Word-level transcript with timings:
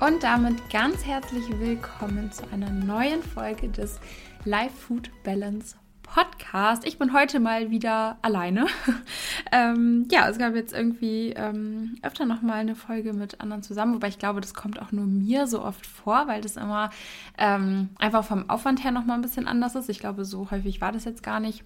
Und 0.00 0.22
damit 0.22 0.70
ganz 0.70 1.06
herzlich 1.06 1.44
willkommen 1.60 2.30
zu 2.32 2.42
einer 2.52 2.68
neuen 2.70 3.22
Folge 3.22 3.68
des 3.68 4.00
Life 4.44 4.74
Food 4.74 5.10
Balance 5.22 5.76
Podcast. 6.02 6.86
Ich 6.86 6.98
bin 6.98 7.12
heute 7.12 7.40
mal 7.40 7.70
wieder 7.70 8.18
alleine. 8.20 8.66
ähm, 9.52 10.06
ja, 10.10 10.28
es 10.28 10.36
gab 10.36 10.54
jetzt 10.54 10.74
irgendwie 10.74 11.32
ähm, 11.36 11.96
öfter 12.02 12.26
noch 12.26 12.42
mal 12.42 12.54
eine 12.54 12.74
Folge 12.74 13.12
mit 13.12 13.40
anderen 13.40 13.62
zusammen, 13.62 13.94
wobei 13.94 14.08
ich 14.08 14.18
glaube, 14.18 14.40
das 14.40 14.52
kommt 14.52 14.80
auch 14.80 14.92
nur 14.92 15.06
mir 15.06 15.46
so 15.46 15.62
oft 15.62 15.86
vor, 15.86 16.26
weil 16.26 16.40
das 16.40 16.56
immer 16.56 16.90
ähm, 17.38 17.88
einfach 17.98 18.24
vom 18.24 18.50
Aufwand 18.50 18.84
her 18.84 18.90
noch 18.90 19.06
mal 19.06 19.14
ein 19.14 19.22
bisschen 19.22 19.46
anders 19.46 19.74
ist. 19.74 19.88
Ich 19.88 20.00
glaube, 20.00 20.24
so 20.24 20.50
häufig 20.50 20.80
war 20.80 20.92
das 20.92 21.04
jetzt 21.04 21.22
gar 21.22 21.40
nicht. 21.40 21.64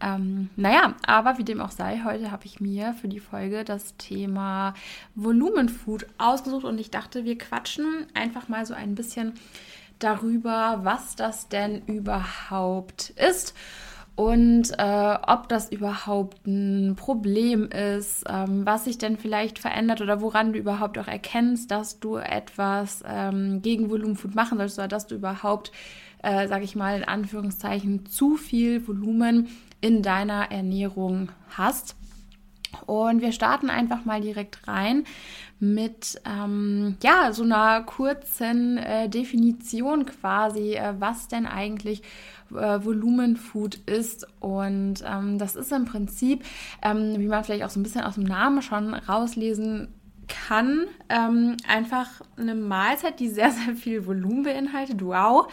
Ähm, 0.00 0.50
naja, 0.56 0.94
aber 1.06 1.38
wie 1.38 1.44
dem 1.44 1.60
auch 1.60 1.70
sei, 1.70 2.02
heute 2.04 2.30
habe 2.30 2.44
ich 2.44 2.60
mir 2.60 2.94
für 2.94 3.08
die 3.08 3.20
Folge 3.20 3.64
das 3.64 3.96
Thema 3.96 4.74
Volumenfood 5.14 6.06
ausgesucht 6.18 6.64
und 6.64 6.78
ich 6.78 6.90
dachte, 6.90 7.24
wir 7.24 7.38
quatschen 7.38 8.06
einfach 8.14 8.48
mal 8.48 8.66
so 8.66 8.74
ein 8.74 8.94
bisschen 8.94 9.34
darüber, 9.98 10.80
was 10.82 11.16
das 11.16 11.48
denn 11.48 11.82
überhaupt 11.86 13.10
ist 13.10 13.54
und 14.16 14.72
äh, 14.78 15.18
ob 15.26 15.50
das 15.50 15.70
überhaupt 15.70 16.46
ein 16.46 16.96
Problem 16.96 17.68
ist, 17.68 18.24
ähm, 18.26 18.64
was 18.64 18.86
sich 18.86 18.96
denn 18.96 19.18
vielleicht 19.18 19.58
verändert 19.58 20.00
oder 20.00 20.22
woran 20.22 20.54
du 20.54 20.58
überhaupt 20.58 20.98
auch 20.98 21.06
erkennst, 21.06 21.70
dass 21.70 22.00
du 22.00 22.16
etwas 22.16 23.04
ähm, 23.06 23.60
gegen 23.60 23.90
Volumenfood 23.90 24.34
machen 24.34 24.56
sollst 24.56 24.78
oder 24.78 24.88
dass 24.88 25.06
du 25.06 25.16
überhaupt, 25.16 25.70
äh, 26.26 26.48
sage 26.48 26.64
ich 26.64 26.74
mal 26.74 26.96
in 26.96 27.04
Anführungszeichen, 27.04 28.06
zu 28.06 28.36
viel 28.36 28.86
Volumen 28.86 29.48
in 29.80 30.02
deiner 30.02 30.50
Ernährung 30.50 31.30
hast. 31.50 31.94
Und 32.84 33.20
wir 33.20 33.30
starten 33.30 33.70
einfach 33.70 34.04
mal 34.04 34.20
direkt 34.20 34.66
rein 34.66 35.04
mit 35.60 36.20
ähm, 36.26 36.96
ja 37.02 37.32
so 37.32 37.44
einer 37.44 37.82
kurzen 37.82 38.76
äh, 38.76 39.08
Definition 39.08 40.04
quasi, 40.04 40.74
äh, 40.74 40.94
was 40.98 41.28
denn 41.28 41.46
eigentlich 41.46 42.02
äh, 42.50 42.84
Volumenfood 42.84 43.76
ist. 43.86 44.26
Und 44.40 45.04
ähm, 45.06 45.38
das 45.38 45.54
ist 45.54 45.70
im 45.70 45.84
Prinzip, 45.84 46.44
ähm, 46.82 47.14
wie 47.18 47.28
man 47.28 47.44
vielleicht 47.44 47.62
auch 47.62 47.70
so 47.70 47.78
ein 47.78 47.84
bisschen 47.84 48.02
aus 48.02 48.16
dem 48.16 48.24
Namen 48.24 48.62
schon 48.62 48.94
rauslesen 48.94 49.94
kann 50.28 50.86
ähm, 51.08 51.56
einfach 51.68 52.08
eine 52.36 52.54
Mahlzeit, 52.54 53.20
die 53.20 53.28
sehr, 53.28 53.50
sehr 53.50 53.74
viel 53.74 54.06
Volumen 54.06 54.42
beinhaltet. 54.42 55.04
Wow. 55.04 55.52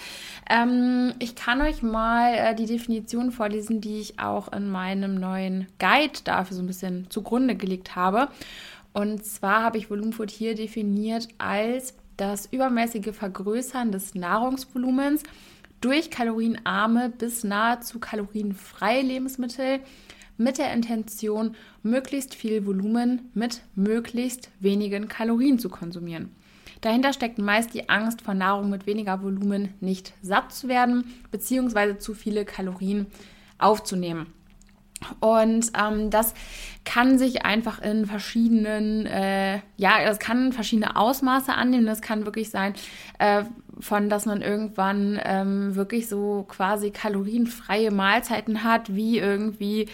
Ähm, 0.49 1.13
ich 1.19 1.35
kann 1.35 1.61
euch 1.61 1.81
mal 1.81 2.33
äh, 2.33 2.55
die 2.55 2.66
Definition 2.66 3.31
vorlesen, 3.31 3.81
die 3.81 3.99
ich 3.99 4.19
auch 4.19 4.51
in 4.51 4.69
meinem 4.69 5.16
neuen 5.16 5.67
Guide 5.79 6.19
dafür 6.23 6.57
so 6.57 6.63
ein 6.63 6.67
bisschen 6.67 7.09
zugrunde 7.09 7.55
gelegt 7.55 7.95
habe. 7.95 8.29
Und 8.94 9.25
zwar 9.25 9.63
habe 9.63 9.77
ich 9.77 9.89
Volumenfood 9.89 10.29
hier 10.29 10.55
definiert 10.55 11.27
als 11.38 11.95
das 12.17 12.45
übermäßige 12.45 13.16
Vergrößern 13.16 13.91
des 13.91 14.13
Nahrungsvolumens 14.13 15.23
durch 15.81 16.11
kalorienarme 16.11 17.09
bis 17.09 17.44
nahezu 17.44 17.99
kalorienfreie 17.99 19.01
Lebensmittel 19.01 19.79
mit 20.38 20.57
der 20.57 20.73
Intention, 20.73 21.55
möglichst 21.83 22.35
viel 22.35 22.66
Volumen 22.66 23.29
mit 23.33 23.61
möglichst 23.75 24.49
wenigen 24.59 25.07
Kalorien 25.07 25.59
zu 25.59 25.69
konsumieren. 25.69 26.31
Dahinter 26.81 27.13
steckt 27.13 27.38
meist 27.38 27.73
die 27.73 27.88
Angst 27.89 28.21
vor 28.21 28.33
Nahrung 28.33 28.69
mit 28.69 28.85
weniger 28.85 29.23
Volumen 29.23 29.73
nicht 29.79 30.13
satt 30.22 30.51
zu 30.51 30.67
werden 30.67 31.05
bzw. 31.31 31.97
zu 31.97 32.13
viele 32.13 32.43
Kalorien 32.43 33.07
aufzunehmen. 33.57 34.27
Und 35.19 35.72
ähm, 35.77 36.09
das 36.09 36.33
kann 36.85 37.17
sich 37.17 37.45
einfach 37.45 37.81
in 37.81 38.05
verschiedenen, 38.05 39.05
äh, 39.05 39.59
ja, 39.77 40.03
das 40.05 40.19
kann 40.19 40.53
verschiedene 40.53 40.95
Ausmaße 40.95 41.53
annehmen. 41.53 41.85
Das 41.85 42.01
kann 42.01 42.25
wirklich 42.25 42.49
sein, 42.49 42.73
äh, 43.19 43.43
von 43.79 44.09
dass 44.09 44.25
man 44.25 44.41
irgendwann 44.41 45.19
ähm, 45.23 45.75
wirklich 45.75 46.07
so 46.07 46.45
quasi 46.47 46.91
kalorienfreie 46.91 47.91
Mahlzeiten 47.91 48.63
hat, 48.63 48.95
wie 48.95 49.17
irgendwie, 49.19 49.88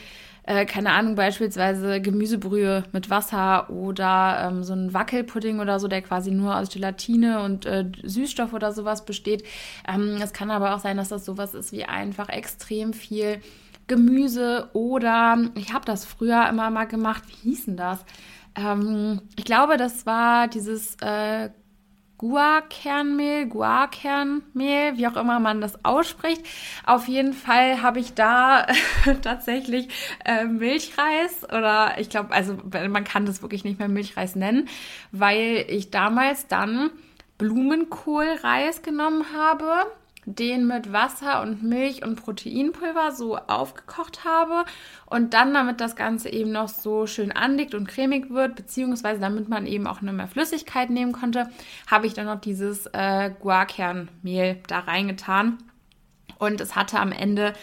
äh, 0.50 0.66
keine 0.66 0.94
Ahnung, 0.94 1.14
beispielsweise 1.14 2.02
Gemüsebrühe 2.02 2.84
mit 2.92 3.12
Wasser 3.12 3.70
oder 3.70 4.50
ähm, 4.50 4.64
so 4.64 4.74
ein 4.74 4.96
Wackelpudding 4.96 5.60
oder 5.60 5.80
so, 5.80 5.88
der 5.88 6.02
quasi 6.02 6.32
nur 6.32 6.58
aus 6.58 6.72
Gelatine 6.72 7.44
und 7.44 7.68
äh, 7.68 7.86
Süßstoff 8.02 8.52
oder 8.54 8.72
sowas 8.72 9.06
besteht. 9.06 9.44
Ähm, 9.88 10.18
es 10.20 10.34
kann 10.34 10.50
aber 10.50 10.74
auch 10.74 10.80
sein, 10.80 10.98
dass 10.98 11.10
das 11.10 11.24
sowas 11.24 11.54
ist 11.54 11.72
wie 11.72 11.86
einfach 11.86 12.30
extrem 12.30 12.94
viel 12.94 13.42
Gemüse 13.86 14.70
oder 14.74 15.38
ich 15.54 15.72
habe 15.72 15.86
das 15.86 16.04
früher 16.04 16.50
immer 16.50 16.72
mal 16.72 16.86
gemacht. 16.86 17.22
Wie 17.28 17.50
hieß 17.50 17.66
denn 17.66 17.78
das? 17.78 18.04
Ähm, 18.56 19.22
ich 19.36 19.46
glaube, 19.46 19.78
das 19.78 20.08
war 20.08 20.48
dieses 20.48 20.96
äh, 21.02 21.52
Guarkernmehl, 22.20 23.48
Guarkernmehl, 23.48 24.98
wie 24.98 25.08
auch 25.08 25.16
immer 25.16 25.40
man 25.40 25.62
das 25.62 25.84
ausspricht. 25.86 26.46
Auf 26.86 27.08
jeden 27.08 27.34
Fall 27.34 27.82
habe 27.82 28.00
ich 28.00 28.14
da 28.14 28.68
tatsächlich 29.22 29.88
äh, 30.26 30.44
Milchreis 30.44 31.46
oder 31.46 31.94
ich 31.98 32.10
glaube, 32.10 32.34
also 32.34 32.58
man 32.72 33.06
kann 33.06 33.26
das 33.26 33.42
wirklich 33.42 33.64
nicht 33.64 33.80
mehr 33.80 33.88
Milchreis 33.88 34.36
nennen, 34.36 34.68
weil 35.14 35.66
ich 35.70 35.92
damals 35.92 36.48
dann 36.48 36.92
Blumenkohlreis 37.38 38.82
genommen 38.82 39.26
habe 39.34 39.86
den 40.36 40.68
mit 40.68 40.94
Wasser 40.94 41.42
und 41.42 41.64
Milch 41.64 42.04
und 42.04 42.16
Proteinpulver 42.16 43.12
so 43.12 43.38
aufgekocht 43.38 44.24
habe 44.26 44.66
und 45.06 45.34
dann, 45.34 45.54
damit 45.54 45.82
das 45.82 45.96
Ganze 45.96 46.30
eben 46.30 46.52
noch 46.52 46.70
so 46.70 47.08
schön 47.08 47.32
anliegt 47.32 47.74
und 47.74 47.88
cremig 47.88 48.30
wird, 48.30 48.56
beziehungsweise 48.56 49.20
damit 49.20 49.50
man 49.50 49.66
eben 49.66 49.88
auch 49.88 50.02
noch 50.02 50.14
mehr 50.14 50.28
Flüssigkeit 50.28 50.90
nehmen 50.90 51.12
konnte, 51.12 51.50
habe 51.88 52.08
ich 52.08 52.14
dann 52.14 52.26
noch 52.26 52.40
dieses 52.40 52.86
äh, 52.88 53.32
Guarkernmehl 53.40 54.62
da 54.68 54.80
reingetan. 54.80 55.58
Und 56.38 56.62
es 56.62 56.76
hatte 56.76 57.00
am 57.00 57.12
Ende 57.12 57.54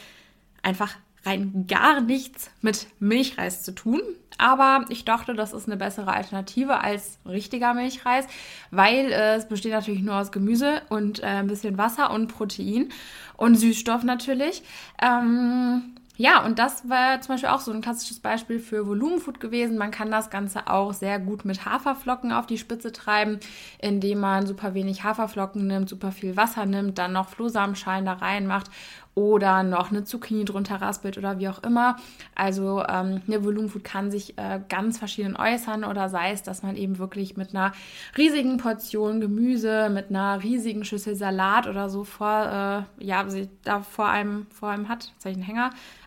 einfach 0.63 0.95
rein 1.27 1.67
gar 1.69 2.01
nichts 2.01 2.51
mit 2.63 2.87
Milchreis 3.01 3.63
zu 3.63 3.73
tun. 3.75 4.01
Aber 4.39 4.85
ich 4.91 5.05
dachte, 5.05 5.35
das 5.35 5.53
ist 5.53 5.67
eine 5.67 5.77
bessere 5.77 6.13
Alternative 6.13 6.81
als 6.81 7.19
richtiger 7.27 7.73
Milchreis, 7.73 8.27
weil 8.71 9.11
äh, 9.11 9.37
es 9.37 9.49
besteht 9.49 9.73
natürlich 9.73 10.03
nur 10.03 10.17
aus 10.17 10.31
Gemüse 10.31 10.83
und 10.91 11.23
äh, 11.23 11.27
ein 11.27 11.47
bisschen 11.47 11.79
Wasser 11.79 12.11
und 12.11 12.29
Protein 12.29 12.91
und 13.37 13.57
Süßstoff 13.57 14.05
natürlich. 14.05 14.63
Ähm, 15.03 15.96
ja, 16.17 16.45
und 16.45 16.59
das 16.59 16.89
war 16.89 17.21
zum 17.21 17.35
Beispiel 17.35 17.51
auch 17.51 17.61
so 17.61 17.73
ein 17.73 17.83
klassisches 17.83 18.21
Beispiel 18.21 18.59
für 18.59 18.87
Volumenfood 18.87 19.39
gewesen. 19.41 19.77
Man 19.77 19.91
kann 19.91 20.11
das 20.11 20.31
Ganze 20.31 20.67
auch 20.69 20.93
sehr 20.93 21.19
gut 21.19 21.45
mit 21.45 21.65
Haferflocken 21.67 22.33
auf 22.33 22.47
die 22.47 22.59
Spitze 22.59 22.93
treiben, 22.93 23.39
indem 23.79 24.21
man 24.21 24.47
super 24.47 24.75
wenig 24.75 25.05
Haferflocken 25.05 25.67
nimmt, 25.67 25.89
super 25.89 26.13
viel 26.13 26.37
Wasser 26.37 26.65
nimmt, 26.65 26.99
dann 26.99 27.13
noch 27.13 27.29
Flohsamenschalen 27.29 28.07
da 28.07 28.15
reinmacht 28.15 28.71
oder 29.17 29.63
noch 29.63 29.91
eine 29.91 30.05
Zucchini 30.05 30.45
drunter 30.45 30.77
raspelt 30.77 31.17
oder 31.17 31.39
wie 31.39 31.49
auch 31.49 31.63
immer. 31.63 31.97
Also 32.35 32.85
ähm, 32.87 33.23
eine 33.27 33.43
Volumenfood 33.43 33.83
kann 33.83 34.11
sich 34.11 34.37
äh, 34.37 34.61
ganz 34.69 34.99
verschieden 34.99 35.37
äußern 35.37 35.85
oder 35.85 36.11
sei 36.11 36.33
es, 36.33 36.43
dass 36.43 36.63
man 36.63 36.77
eben 36.77 36.99
wirklich 36.99 37.35
mit 37.35 37.55
einer 37.55 37.73
riesigen 38.19 38.59
Portion 38.59 39.23
Gemüse, 39.23 39.89
mit 39.89 40.11
einer 40.11 40.43
riesigen 40.43 40.85
Schüssel 40.85 41.15
Salat 41.15 41.67
oder 41.67 41.89
so 41.89 42.05
vor, 42.05 42.85
äh, 43.01 43.05
ja, 43.05 43.25
da 43.65 43.81
vor 43.81 44.07
einem, 44.07 44.49
vor 44.51 44.69
einem 44.69 44.91
hat, 44.91 45.13
jetzt 45.15 45.25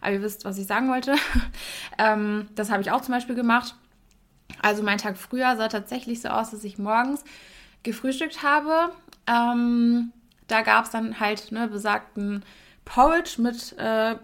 aber 0.02 0.14
ihr 0.14 0.22
wisst, 0.22 0.46
was 0.46 0.58
ich 0.58 0.68
sagen 0.68 0.90
wollte. 0.90 1.16
ähm, 1.98 2.48
das 2.56 2.72
habe 2.72 2.82
ich 2.82 2.92
auch 2.92 3.02
zum 3.02 3.14
Beispiel 3.14 3.36
gemacht. 3.36 3.76
Also 4.62 4.84
mein 4.84 4.98
Tag 4.98 5.18
früher 5.18 5.56
sah 5.56 5.68
tatsächlich 5.68 6.22
so 6.22 6.30
aus, 6.30 6.52
dass 6.52 6.64
ich 6.64 6.78
morgens 6.78 7.24
gefrühstückt 7.84 8.44
habe. 8.44 8.92
Ähm, 9.28 10.12
da 10.48 10.62
gab 10.62 10.86
es 10.86 10.92
dann 10.92 11.20
halt 11.20 11.52
ne, 11.52 11.68
besagten 11.68 12.44
Porridge 12.86 13.42
mit 13.42 13.78
äh, 13.78 14.16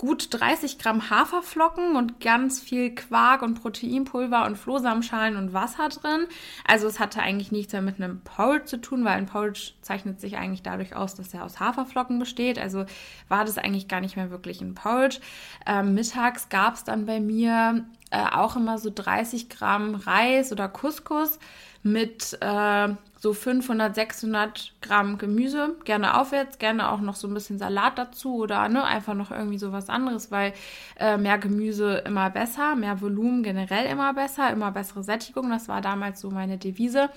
gut 0.00 0.28
30 0.30 0.78
Gramm 0.78 1.10
Haferflocken 1.10 1.94
und 1.94 2.20
ganz 2.20 2.58
viel 2.58 2.94
Quark 2.94 3.42
und 3.42 3.60
Proteinpulver 3.60 4.46
und 4.46 4.56
Flohsamenschalen 4.56 5.36
und 5.36 5.52
Wasser 5.52 5.90
drin. 5.90 6.26
Also 6.66 6.86
es 6.86 6.98
hatte 6.98 7.20
eigentlich 7.20 7.52
nichts 7.52 7.74
mehr 7.74 7.82
mit 7.82 7.96
einem 8.00 8.22
Porridge 8.22 8.64
zu 8.64 8.80
tun, 8.80 9.04
weil 9.04 9.18
ein 9.18 9.26
Porridge 9.26 9.72
zeichnet 9.82 10.18
sich 10.18 10.38
eigentlich 10.38 10.62
dadurch 10.62 10.96
aus, 10.96 11.16
dass 11.16 11.34
er 11.34 11.44
aus 11.44 11.60
Haferflocken 11.60 12.18
besteht. 12.18 12.58
Also 12.58 12.86
war 13.28 13.44
das 13.44 13.58
eigentlich 13.58 13.88
gar 13.88 14.00
nicht 14.00 14.16
mehr 14.16 14.30
wirklich 14.30 14.62
ein 14.62 14.74
Porridge. 14.74 15.20
Ähm, 15.66 15.92
mittags 15.92 16.48
gab 16.48 16.76
es 16.76 16.84
dann 16.84 17.04
bei 17.04 17.20
mir 17.20 17.84
äh, 18.10 18.24
auch 18.24 18.56
immer 18.56 18.78
so 18.78 18.90
30 18.94 19.50
Gramm 19.50 19.96
Reis 19.96 20.50
oder 20.50 20.66
Couscous 20.70 21.38
mit 21.82 22.36
äh, 22.40 22.88
so 23.18 23.32
500, 23.32 23.94
600 23.94 24.72
Gramm 24.80 25.18
Gemüse, 25.18 25.76
gerne 25.84 26.18
aufwärts, 26.18 26.58
gerne 26.58 26.90
auch 26.90 27.00
noch 27.00 27.16
so 27.16 27.28
ein 27.28 27.34
bisschen 27.34 27.58
Salat 27.58 27.98
dazu 27.98 28.36
oder 28.36 28.68
ne, 28.68 28.84
einfach 28.84 29.14
noch 29.14 29.30
irgendwie 29.30 29.58
so 29.58 29.72
was 29.72 29.88
anderes, 29.88 30.30
weil 30.30 30.52
äh, 30.98 31.16
mehr 31.16 31.38
Gemüse 31.38 31.98
immer 32.06 32.30
besser, 32.30 32.76
mehr 32.76 33.00
Volumen 33.00 33.42
generell 33.42 33.86
immer 33.86 34.14
besser, 34.14 34.50
immer 34.50 34.72
bessere 34.72 35.02
Sättigung. 35.02 35.50
Das 35.50 35.68
war 35.68 35.80
damals 35.80 36.20
so 36.20 36.30
meine 36.30 36.58
Devise. 36.58 37.10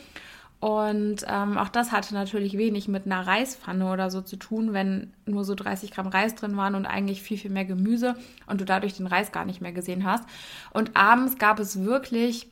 Und 0.64 1.26
ähm, 1.28 1.58
auch 1.58 1.68
das 1.68 1.92
hatte 1.92 2.14
natürlich 2.14 2.58
wenig 2.58 2.88
mit 2.88 3.06
einer 3.06 3.28
Reispfanne 3.28 3.92
oder 3.92 4.10
so 4.10 4.22
zu 4.22 4.38
tun, 4.38 4.72
wenn 4.72 5.12
nur 5.26 5.44
so 5.44 5.56
30 5.56 5.92
Gramm 5.92 6.08
Reis 6.08 6.36
drin 6.36 6.56
waren 6.56 6.76
und 6.76 6.86
eigentlich 6.86 7.22
viel, 7.22 7.38
viel 7.38 7.52
mehr 7.52 7.66
Gemüse 7.66 8.16
und 8.48 8.62
du 8.62 8.66
dadurch 8.66 8.94
den 8.94 9.08
Reis 9.08 9.34
gar 9.34 9.44
nicht 9.44 9.60
mehr 9.60 9.74
gesehen 9.74 10.06
hast. 10.06 10.24
Und 10.72 10.96
abends 10.96 11.38
gab 11.38 11.60
es 11.60 11.84
wirklich, 11.84 12.48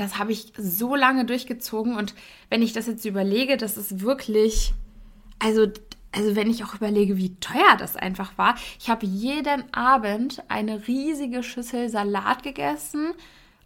das 0.00 0.18
habe 0.18 0.32
ich 0.32 0.52
so 0.56 0.94
lange 0.96 1.24
durchgezogen 1.24 1.96
und 1.96 2.14
wenn 2.50 2.62
ich 2.62 2.72
das 2.72 2.86
jetzt 2.86 3.04
überlege, 3.04 3.56
das 3.56 3.76
ist 3.76 4.00
wirklich, 4.00 4.72
also 5.38 5.66
also 6.14 6.36
wenn 6.36 6.50
ich 6.50 6.62
auch 6.62 6.74
überlege, 6.74 7.16
wie 7.16 7.34
teuer 7.36 7.76
das 7.78 7.96
einfach 7.96 8.36
war. 8.36 8.54
Ich 8.78 8.90
habe 8.90 9.06
jeden 9.06 9.64
Abend 9.72 10.42
eine 10.48 10.86
riesige 10.86 11.42
Schüssel 11.42 11.88
Salat 11.88 12.42
gegessen 12.42 13.14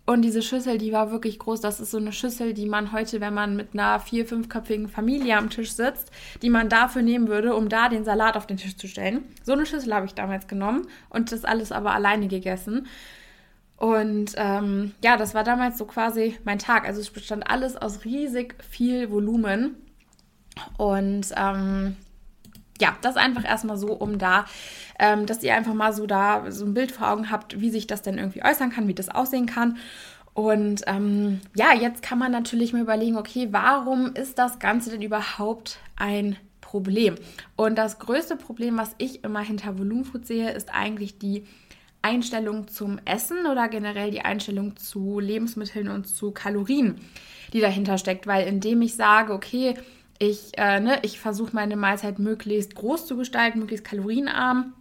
und 0.06 0.23
diese 0.23 0.40
Schüssel, 0.40 0.78
die 0.78 0.93
war 0.93 1.11
wirklich 1.11 1.40
groß. 1.40 1.61
Das 1.61 1.81
ist 1.81 1.90
so 1.90 1.99
eine 1.99 2.12
Schüssel, 2.12 2.55
die 2.55 2.67
man 2.67 2.93
heute, 2.93 3.20
wenn 3.20 3.34
man 3.34 3.56
mit 3.56 3.70
einer 3.75 3.99
vier-, 3.99 4.25
fünfköpfigen 4.25 4.88
Familie 4.88 5.37
am 5.37 5.50
Tisch 5.50 5.73
sitzt, 5.73 6.12
die 6.43 6.50
man 6.50 6.69
dafür 6.69 7.02
nehmen 7.02 7.26
würde, 7.26 7.56
um 7.56 7.69
da 7.69 7.88
den 7.88 8.05
Salat 8.05 8.37
auf 8.37 8.46
den 8.46 8.56
Tisch 8.56 8.76
zu 8.76 8.87
stellen. 8.87 9.25
So 9.43 9.52
eine 9.52 9.67
Schüssel 9.67 9.93
habe 9.93 10.06
ich 10.06 10.14
damals 10.14 10.46
genommen 10.46 10.87
und 11.11 11.32
das 11.32 11.44
alles 11.44 11.73
aber 11.73 11.93
alleine 11.93 12.28
gegessen. 12.28 12.87
Und 13.76 14.32
ähm, 14.37 14.93
ja, 15.05 15.17
das 15.17 15.34
war 15.34 15.44
damals 15.44 15.78
so 15.78 15.84
quasi 15.84 16.38
mein 16.44 16.58
Tag. 16.58 16.87
Also 16.87 17.00
es 17.00 17.11
bestand 17.11 17.49
alles 17.49 17.76
aus 17.76 18.05
riesig 18.05 18.55
viel 18.62 19.11
Volumen. 19.11 19.76
Und 20.78 21.26
ähm, 21.37 21.96
ja, 22.81 22.96
das 23.02 23.17
einfach 23.17 23.44
erstmal 23.44 23.76
so, 23.76 23.93
um 23.93 24.19
da, 24.19 24.46
ähm, 24.99 25.26
dass 25.26 25.43
ihr 25.43 25.55
einfach 25.55 25.75
mal 25.75 25.93
so 25.93 26.06
da 26.06 26.50
so 26.50 26.64
ein 26.64 26.75
Bild 26.75 26.93
vor 26.93 27.11
Augen 27.11 27.31
habt, 27.31 27.61
wie 27.61 27.70
sich 27.70 27.87
das 27.87 28.02
denn 28.02 28.19
irgendwie 28.19 28.44
äußern 28.44 28.70
kann, 28.70 28.88
wie 28.88 28.94
das 28.94 29.08
aussehen 29.08 29.46
kann. 29.46 29.76
Und 30.32 30.82
ähm, 30.87 31.40
ja, 31.55 31.75
jetzt 31.75 32.02
kann 32.02 32.19
man 32.19 32.31
natürlich 32.32 32.73
mal 32.73 32.82
überlegen, 32.82 33.17
okay, 33.17 33.49
warum 33.52 34.14
ist 34.14 34.38
das 34.38 34.58
Ganze 34.58 34.90
denn 34.90 35.02
überhaupt 35.02 35.78
ein 35.96 36.37
Problem? 36.61 37.14
Und 37.56 37.76
das 37.76 37.99
größte 37.99 38.37
Problem, 38.37 38.76
was 38.76 38.94
ich 38.99 39.25
immer 39.25 39.40
hinter 39.40 39.78
Volumenfood 39.78 40.26
sehe, 40.26 40.50
ist 40.50 40.75
eigentlich 40.75 41.19
die 41.19 41.46
Einstellung 42.06 42.69
zum 42.69 43.00
Essen 43.05 43.47
oder 43.47 43.69
generell 43.69 44.12
die 44.12 44.20
Einstellung 44.20 44.76
zu 44.76 45.19
Lebensmitteln 45.19 45.88
und 45.88 46.06
zu 46.06 46.31
Kalorien, 46.31 47.00
die 47.53 47.61
dahinter 47.61 47.99
steckt. 47.99 48.29
Weil 48.29 48.47
indem 48.47 48.81
ich 48.82 48.94
sage, 48.94 49.32
okay, 49.32 49.75
ich, 50.20 50.56
äh, 50.56 50.79
ne, 50.79 51.00
ich 51.03 51.19
versuche 51.19 51.50
meine 51.53 51.75
Mahlzeit 51.75 52.20
möglichst 52.20 52.76
groß 52.76 53.06
zu 53.06 53.17
gestalten, 53.17 53.58
möglichst 53.58 53.85
kalorienarm. 53.85 54.73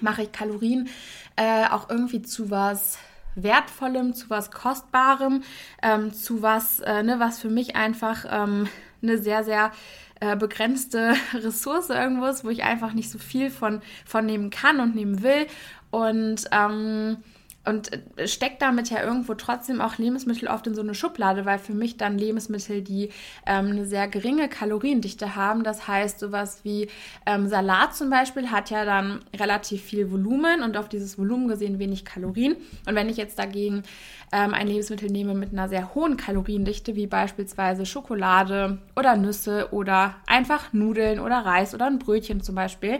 Mache 0.00 0.22
ich 0.22 0.32
Kalorien 0.32 0.88
äh, 1.34 1.66
auch 1.66 1.90
irgendwie 1.90 2.22
zu 2.22 2.50
was 2.50 2.98
Wertvollem, 3.34 4.14
zu 4.14 4.30
was 4.30 4.52
Kostbarem, 4.52 5.42
ähm, 5.82 6.12
zu 6.12 6.42
was, 6.42 6.78
äh, 6.78 7.02
ne, 7.02 7.18
was 7.18 7.40
für 7.40 7.50
mich 7.50 7.74
einfach 7.74 8.24
ähm, 8.30 8.68
eine 9.02 9.18
sehr, 9.18 9.42
sehr 9.42 9.72
äh, 10.20 10.36
begrenzte 10.36 11.14
Ressource 11.34 11.90
irgendwo 11.90 12.26
ist, 12.26 12.44
wo 12.44 12.50
ich 12.50 12.62
einfach 12.62 12.92
nicht 12.92 13.10
so 13.10 13.18
viel 13.18 13.50
von, 13.50 13.80
von 14.06 14.24
nehmen 14.24 14.50
kann 14.50 14.78
und 14.78 14.94
nehmen 14.94 15.22
will. 15.24 15.48
Und 15.92 16.48
ähm, 16.50 17.18
und 17.64 17.90
steckt 18.24 18.60
damit 18.60 18.90
ja 18.90 19.02
irgendwo 19.04 19.34
trotzdem 19.34 19.80
auch 19.80 19.96
Lebensmittel 19.96 20.48
oft 20.48 20.66
in 20.66 20.74
so 20.74 20.80
eine 20.80 20.94
Schublade, 20.94 21.44
weil 21.44 21.58
für 21.58 21.74
mich 21.74 21.96
dann 21.96 22.18
Lebensmittel, 22.18 22.82
die 22.82 23.10
ähm, 23.46 23.66
eine 23.66 23.86
sehr 23.86 24.08
geringe 24.08 24.48
Kaloriendichte 24.48 25.36
haben, 25.36 25.62
das 25.62 25.86
heißt 25.86 26.18
sowas 26.18 26.60
wie 26.64 26.88
ähm, 27.24 27.46
Salat 27.46 27.94
zum 27.94 28.10
Beispiel 28.10 28.50
hat 28.50 28.70
ja 28.70 28.84
dann 28.84 29.20
relativ 29.38 29.82
viel 29.82 30.10
Volumen 30.10 30.62
und 30.62 30.76
auf 30.76 30.88
dieses 30.88 31.18
Volumen 31.18 31.46
gesehen 31.46 31.78
wenig 31.78 32.04
Kalorien. 32.04 32.56
Und 32.86 32.96
wenn 32.96 33.08
ich 33.08 33.16
jetzt 33.16 33.38
dagegen 33.38 33.84
ähm, 34.32 34.54
ein 34.54 34.66
Lebensmittel 34.66 35.10
nehme 35.10 35.34
mit 35.34 35.52
einer 35.52 35.68
sehr 35.68 35.94
hohen 35.94 36.16
Kaloriendichte, 36.16 36.96
wie 36.96 37.06
beispielsweise 37.06 37.86
Schokolade 37.86 38.78
oder 38.96 39.16
Nüsse 39.16 39.68
oder 39.70 40.16
einfach 40.26 40.72
Nudeln 40.72 41.20
oder 41.20 41.38
Reis 41.38 41.74
oder 41.74 41.86
ein 41.86 42.00
Brötchen 42.00 42.42
zum 42.42 42.56
Beispiel, 42.56 42.98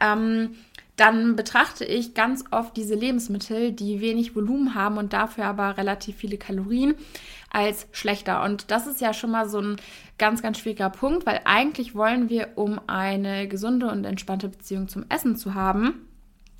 ähm, 0.00 0.50
dann 0.96 1.36
betrachte 1.36 1.84
ich 1.84 2.14
ganz 2.14 2.44
oft 2.50 2.76
diese 2.76 2.94
Lebensmittel, 2.94 3.72
die 3.72 4.00
wenig 4.00 4.36
Volumen 4.36 4.74
haben 4.74 4.98
und 4.98 5.12
dafür 5.12 5.46
aber 5.46 5.76
relativ 5.76 6.16
viele 6.16 6.36
Kalorien, 6.36 6.94
als 7.50 7.86
schlechter. 7.92 8.42
Und 8.42 8.70
das 8.70 8.86
ist 8.86 9.00
ja 9.00 9.12
schon 9.14 9.30
mal 9.30 9.48
so 9.48 9.58
ein 9.60 9.76
ganz, 10.18 10.42
ganz 10.42 10.58
schwieriger 10.58 10.90
Punkt, 10.90 11.26
weil 11.26 11.40
eigentlich 11.44 11.94
wollen 11.94 12.28
wir, 12.28 12.52
um 12.56 12.80
eine 12.86 13.48
gesunde 13.48 13.90
und 13.90 14.04
entspannte 14.04 14.48
Beziehung 14.48 14.88
zum 14.88 15.04
Essen 15.08 15.36
zu 15.36 15.54
haben, 15.54 16.06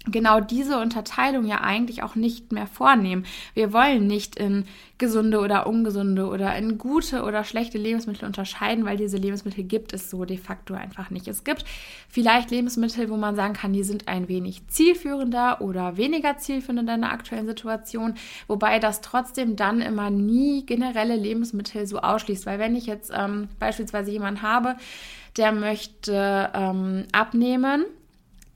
genau 0.07 0.41
diese 0.41 0.79
Unterteilung 0.79 1.47
ja 1.47 1.61
eigentlich 1.61 2.03
auch 2.03 2.15
nicht 2.15 2.53
mehr 2.53 2.67
vornehmen. 2.67 3.25
Wir 3.55 3.73
wollen 3.73 4.07
nicht 4.07 4.37
in 4.37 4.65
gesunde 4.99 5.41
oder 5.41 5.67
ungesunde 5.67 6.27
oder 6.27 6.55
in 6.57 6.79
gute 6.79 7.23
oder 7.23 7.45
schlechte 7.45 7.79
Lebensmittel 7.79 8.25
unterscheiden, 8.25 8.85
weil 8.85 8.97
diese 8.97 9.17
Lebensmittel 9.17 9.65
gibt 9.65 9.93
es 9.93 10.11
so 10.11 10.25
de 10.25 10.39
facto 10.39 10.75
einfach 10.75 11.11
nicht. 11.11 11.29
Es 11.29 11.45
gibt 11.45 11.65
vielleicht 12.09 12.51
Lebensmittel, 12.51 13.11
wo 13.11 13.17
man 13.17 13.35
sagen 13.35 13.55
kann, 13.55 13.73
die 13.73 13.85
sind 13.85 14.09
ein 14.09 14.29
wenig 14.29 14.67
zielführender 14.69 15.61
oder 15.61 15.97
weniger 15.97 16.37
zielführend 16.37 16.81
in 16.81 16.87
deiner 16.87 17.13
aktuellen 17.13 17.47
Situation, 17.47 18.15
wobei 18.47 18.79
das 18.79 19.01
trotzdem 19.01 19.57
dann 19.57 19.81
immer 19.81 20.11
nie 20.11 20.65
generelle 20.67 21.17
Lebensmittel 21.17 21.87
so 21.87 21.99
ausschließt, 21.99 22.47
weil 22.47 22.59
wenn 22.59 22.77
ich 22.77 22.87
jetzt 22.87 23.13
ähm, 23.15 23.49
beispielsweise 23.59 24.11
jemanden 24.11 24.43
habe, 24.43 24.77
der 25.37 25.53
möchte 25.53 26.51
ähm, 26.55 27.07
abnehmen, 27.13 27.87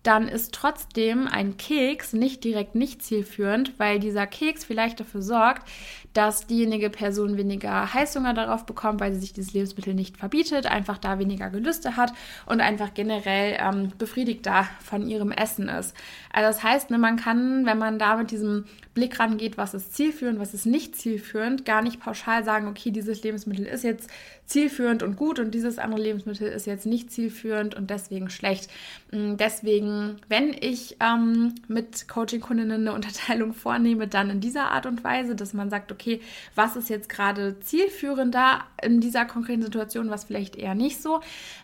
dann 0.06 0.28
ist 0.28 0.54
trotzdem 0.54 1.26
ein 1.26 1.56
Keks 1.56 2.12
nicht 2.12 2.44
direkt 2.44 2.74
nicht 2.74 3.02
zielführend, 3.02 3.78
weil 3.78 3.98
dieser 3.98 4.26
Keks 4.26 4.64
vielleicht 4.64 5.00
dafür 5.00 5.22
sorgt, 5.22 5.68
dass 6.12 6.46
diejenige 6.46 6.88
Person 6.88 7.36
weniger 7.36 7.92
Heißhunger 7.92 8.32
darauf 8.32 8.64
bekommt, 8.64 9.00
weil 9.00 9.12
sie 9.12 9.20
sich 9.20 9.32
dieses 9.32 9.52
Lebensmittel 9.52 9.94
nicht 9.94 10.16
verbietet, 10.16 10.66
einfach 10.66 10.96
da 10.96 11.18
weniger 11.18 11.50
Gelüste 11.50 11.96
hat 11.96 12.12
und 12.46 12.60
einfach 12.60 12.94
generell 12.94 13.58
ähm, 13.60 13.92
befriedigter 13.98 14.66
von 14.82 15.06
ihrem 15.06 15.30
Essen 15.30 15.68
ist. 15.68 15.94
Also 16.32 16.48
das 16.48 16.62
heißt, 16.62 16.90
ne, 16.90 16.98
man 16.98 17.16
kann, 17.16 17.66
wenn 17.66 17.78
man 17.78 17.98
da 17.98 18.16
mit 18.16 18.30
diesem 18.30 18.64
Blick 18.94 19.18
rangeht, 19.20 19.58
was 19.58 19.74
ist 19.74 19.94
zielführend, 19.94 20.38
was 20.38 20.54
ist 20.54 20.66
nicht 20.66 20.96
zielführend, 20.96 21.64
gar 21.66 21.82
nicht 21.82 22.00
pauschal 22.00 22.44
sagen, 22.44 22.68
okay, 22.68 22.90
dieses 22.90 23.22
Lebensmittel 23.22 23.66
ist 23.66 23.84
jetzt 23.84 24.08
zielführend 24.46 25.02
und 25.02 25.16
gut 25.16 25.38
und 25.38 25.52
dieses 25.52 25.78
andere 25.78 26.00
Lebensmittel 26.00 26.48
ist 26.48 26.66
jetzt 26.66 26.86
nicht 26.86 27.10
zielführend 27.10 27.74
und 27.74 27.90
deswegen 27.90 28.30
schlecht. 28.30 28.70
Mm, 29.10 29.36
deswegen, 29.36 30.16
wenn 30.28 30.54
ich 30.58 30.96
ähm, 31.00 31.54
mit 31.68 32.08
Coaching-Kundinnen 32.08 32.82
eine 32.82 32.92
Unterteilung 32.92 33.52
vornehme, 33.52 34.06
dann 34.08 34.30
in 34.30 34.40
dieser 34.40 34.70
Art 34.70 34.86
und 34.86 35.02
Weise, 35.04 35.34
dass 35.34 35.52
man 35.52 35.68
sagt, 35.68 35.90
okay, 35.90 36.20
was 36.54 36.76
ist 36.76 36.88
jetzt 36.88 37.08
gerade 37.08 37.58
zielführender 37.60 38.64
in 38.82 39.00
dieser 39.00 39.24
konkreten 39.24 39.62
Situation, 39.62 40.10
was 40.10 40.24
vielleicht 40.24 40.56
eher 40.56 40.74
nicht 40.74 41.02
so. 41.02 41.20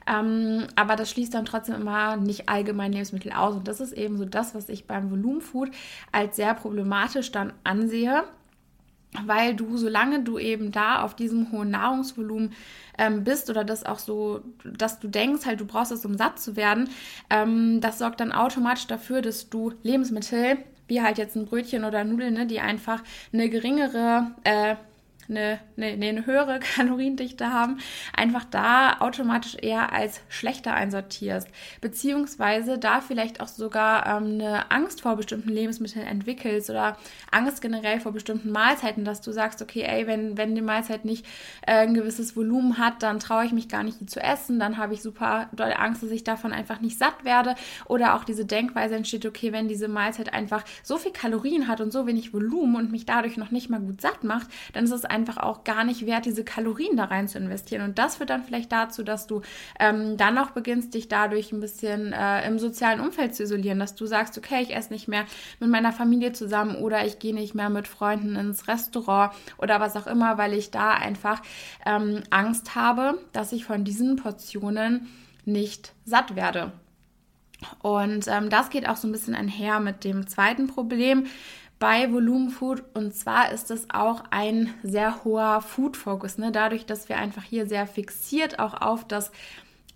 Ähm, 0.07 0.67
aber 0.75 0.97
das 0.97 1.11
schließt 1.11 1.35
dann 1.35 1.45
trotzdem 1.45 1.77
immer 1.77 2.17
nicht 2.17 2.49
allgemein 2.49 2.93
Lebensmittel 2.93 3.33
aus. 3.33 3.55
Und 3.55 3.69
das 3.69 3.81
ist 3.81 3.93
eben 3.93 4.19
so 4.19 4.25
das, 4.25 4.55
was 4.55 4.69
ich 4.69 4.87
beim 4.87 5.11
Volumenfood 5.11 5.71
als 6.11 6.37
sehr 6.37 6.55
problematisch 6.55 7.31
dann 7.31 7.53
ansehe 7.65 8.25
weil 9.25 9.55
du, 9.55 9.77
solange 9.77 10.23
du 10.23 10.39
eben 10.39 10.73
da 10.73 11.03
auf 11.03 11.15
diesem 11.15 11.53
hohen 11.53 11.71
Nahrungsvolumen 11.71 12.53
ähm, 12.99 13.25
bist 13.25 13.51
oder 13.51 13.65
das 13.65 13.85
auch 13.85 13.99
so, 13.99 14.41
dass 14.65 15.01
du 15.01 15.09
denkst, 15.09 15.47
halt, 15.47 15.61
du 15.61 15.67
brauchst 15.67 15.93
es, 15.93 16.05
um 16.05 16.17
satt 16.17 16.39
zu 16.39 16.57
werden, 16.57 16.89
ähm, 17.31 17.81
das 17.81 17.99
sorgt 17.99 18.21
dann 18.21 18.33
automatisch 18.33 18.87
dafür, 18.87 19.23
dass 19.23 19.51
du 19.51 19.73
Lebensmittel, 19.83 20.59
wie 20.89 21.03
halt 21.03 21.19
jetzt 21.19 21.37
ein 21.37 21.47
Brötchen 21.47 21.85
oder 21.85 22.05
Nudeln, 22.05 22.35
ne, 22.35 22.47
die 22.47 22.61
einfach 22.61 23.03
eine 23.33 23.49
geringere 23.49 24.33
äh, 24.45 24.77
eine, 25.29 25.59
eine, 25.77 25.87
eine 25.87 26.27
höhere 26.27 26.61
Kaloriendichte 26.75 27.53
haben, 27.53 27.79
einfach 28.17 28.45
da 28.45 28.99
automatisch 29.01 29.57
eher 29.61 29.93
als 29.93 30.21
schlechter 30.29 30.75
einsortierst. 30.75 31.49
Beziehungsweise 31.81 32.79
da 32.79 33.01
vielleicht 33.01 33.41
auch 33.41 33.49
sogar 33.49 34.07
ähm, 34.07 34.35
eine 34.35 34.71
Angst 34.71 35.03
vor 35.03 35.17
bestimmten 35.17 35.51
Lebensmitteln 35.51 36.07
entwickelst 36.07 36.71
oder 36.71 36.97
Angst 37.31 37.63
generell 37.63 38.01
vor 38.01 38.13
bestimmten 38.13 38.51
Mahlzeiten, 38.51 39.05
dass 39.05 39.21
du 39.21 39.33
sagst, 39.33 39.63
okay, 39.63 39.83
ey, 39.83 40.07
wenn, 40.07 40.37
wenn 40.37 40.55
die 40.55 40.63
Mahlzeit 40.63 41.05
nicht 41.05 41.27
äh, 41.67 41.83
ein 41.83 41.95
gewisses 41.95 42.37
Volumen 42.37 42.79
hat, 42.79 43.03
dann 43.03 43.21
traue 43.21 43.45
ich 43.45 43.53
mich 43.53 43.69
gar 43.69 43.83
nicht, 43.83 44.01
die 44.01 44.07
zu 44.07 44.21
essen, 44.21 44.59
dann 44.59 44.77
habe 44.77 44.95
ich 44.95 45.03
super 45.03 45.49
doll 45.53 45.73
Angst, 45.77 46.03
dass 46.03 46.11
ich 46.11 46.25
davon 46.25 46.53
einfach 46.53 46.81
nicht 46.81 46.99
satt 46.99 47.25
werde. 47.25 47.55
Oder 47.87 48.15
auch 48.15 48.25
diese 48.25 48.45
Denkweise 48.45 48.97
entsteht, 48.97 49.27
okay, 49.27 49.53
wenn 49.53 49.69
diese 49.69 49.89
Mahlzeit 49.89 50.33
einfach 50.33 50.65
so 50.83 50.99
viel 50.99 51.13
Kalorien 51.13 51.69
hat 51.69 51.81
und 51.81 51.93
so 51.93 52.07
wenig 52.07 52.33
Volumen 52.33 52.77
und 52.77 52.93
mich 52.93 53.07
dadurch 53.07 53.37
noch 53.37 53.51
nicht 53.51 53.71
mal 53.71 53.81
gut 53.81 54.01
satt 54.01 54.25
macht, 54.25 54.49
dann 54.73 54.85
ist 54.85 54.91
es 54.91 55.05
einfach 55.05 55.22
einfach 55.23 55.43
auch 55.43 55.65
gar 55.65 55.85
nicht 55.85 56.05
wert, 56.07 56.27
diese 56.27 56.45
Kalorien 56.45 56.97
da 56.97 57.05
rein 57.05 57.29
zu 57.29 57.39
investieren. 57.39 57.83
Und 57.83 57.99
das 57.99 58.17
führt 58.17 58.31
dann 58.31 58.43
vielleicht 58.43 58.73
dazu, 58.73 59.03
dass 59.03 59.27
du 59.27 59.43
ähm, 59.79 60.17
dann 60.17 60.35
noch 60.35 60.51
beginnst, 60.51 60.95
dich 60.95 61.09
dadurch 61.09 61.53
ein 61.53 61.61
bisschen 61.61 62.13
äh, 62.13 62.47
im 62.47 62.59
sozialen 62.59 63.01
Umfeld 63.01 63.35
zu 63.35 63.45
isolieren, 63.45 63.79
dass 63.79 63.95
du 63.95 64.07
sagst, 64.07 64.37
okay, 64.37 64.63
ich 64.63 64.75
esse 64.75 64.93
nicht 64.93 65.09
mehr 65.09 65.25
mit 65.61 65.71
meiner 65.71 65.93
Familie 65.93 66.33
zusammen 66.33 66.77
oder 66.77 67.07
ich 67.07 67.19
gehe 67.19 67.35
nicht 67.35 67.55
mehr 67.55 67.71
mit 67.71 67.87
Freunden 67.87 68.37
ins 68.37 68.67
Restaurant 68.67 69.33
oder 69.59 69.81
was 69.81 69.97
auch 69.97 70.07
immer, 70.07 70.39
weil 70.39 70.55
ich 70.55 70.71
da 70.71 70.91
einfach 70.91 71.41
ähm, 71.87 72.23
Angst 72.31 72.75
habe, 72.75 73.19
dass 73.33 73.53
ich 73.53 73.65
von 73.65 73.85
diesen 73.85 74.17
Portionen 74.17 75.09
nicht 75.45 75.93
satt 76.05 76.35
werde. 76.35 76.73
Und 77.81 78.27
ähm, 78.29 78.51
das 78.51 78.71
geht 78.71 78.89
auch 78.89 78.97
so 78.97 79.09
ein 79.09 79.13
bisschen 79.13 79.35
einher 79.35 79.81
mit 79.81 80.05
dem 80.05 80.27
zweiten 80.27 80.67
Problem 80.67 81.27
bei 81.83 82.13
Volumenfood. 82.13 82.85
Und 82.95 83.13
zwar 83.13 83.51
ist 83.51 83.73
es 83.73 83.91
auch 83.91 84.23
ein 84.31 84.73
sehr 84.85 85.25
hoher 85.25 85.61
Food-Focus. 85.61 86.39
Ne? 86.39 86.53
Dadurch, 86.53 86.87
dass 86.87 87.09
wir 87.09 87.19
einfach 87.19 87.43
hier 87.43 87.67
sehr 87.67 87.89
fixiert 87.89 88.61
auch 88.61 88.81
auf 88.81 89.05
das 89.05 89.33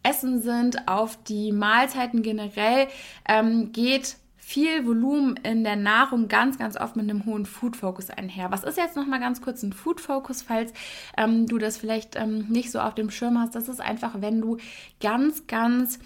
Essen 0.03 0.43
sind, 0.43 0.89
auf 0.89 1.17
die 1.23 1.53
Mahlzeiten 1.53 2.23
generell, 2.23 2.89
ähm, 3.29 3.71
geht 3.71 4.17
viel 4.37 4.85
Volumen 4.85 5.37
in 5.45 5.63
der 5.63 5.77
Nahrung 5.77 6.27
ganz, 6.27 6.59
ganz 6.59 6.77
oft 6.77 6.97
mit 6.97 7.09
einem 7.09 7.25
hohen 7.25 7.47
Food 7.47 7.77
Focus 7.77 8.11
einher. 8.11 8.51
Was 8.51 8.65
ist 8.65 8.79
jetzt 8.79 8.97
nochmal 8.97 9.21
ganz 9.21 9.41
kurz 9.41 9.63
ein 9.63 9.73
Food 9.73 10.01
Focus, 10.01 10.43
falls 10.43 10.73
ähm, 11.17 11.47
du 11.47 11.57
das 11.57 11.77
vielleicht 11.77 12.17
ähm, 12.17 12.49
nicht 12.49 12.73
so 12.73 12.81
auf 12.81 12.97
dem 12.97 13.11
Schirm 13.11 13.39
hast? 13.39 13.55
Das 13.55 13.69
ist 13.69 13.81
einfach, 13.81 14.21
wenn 14.21 14.41
du 14.41 14.57
ganz, 15.01 15.47
ganz 15.47 16.01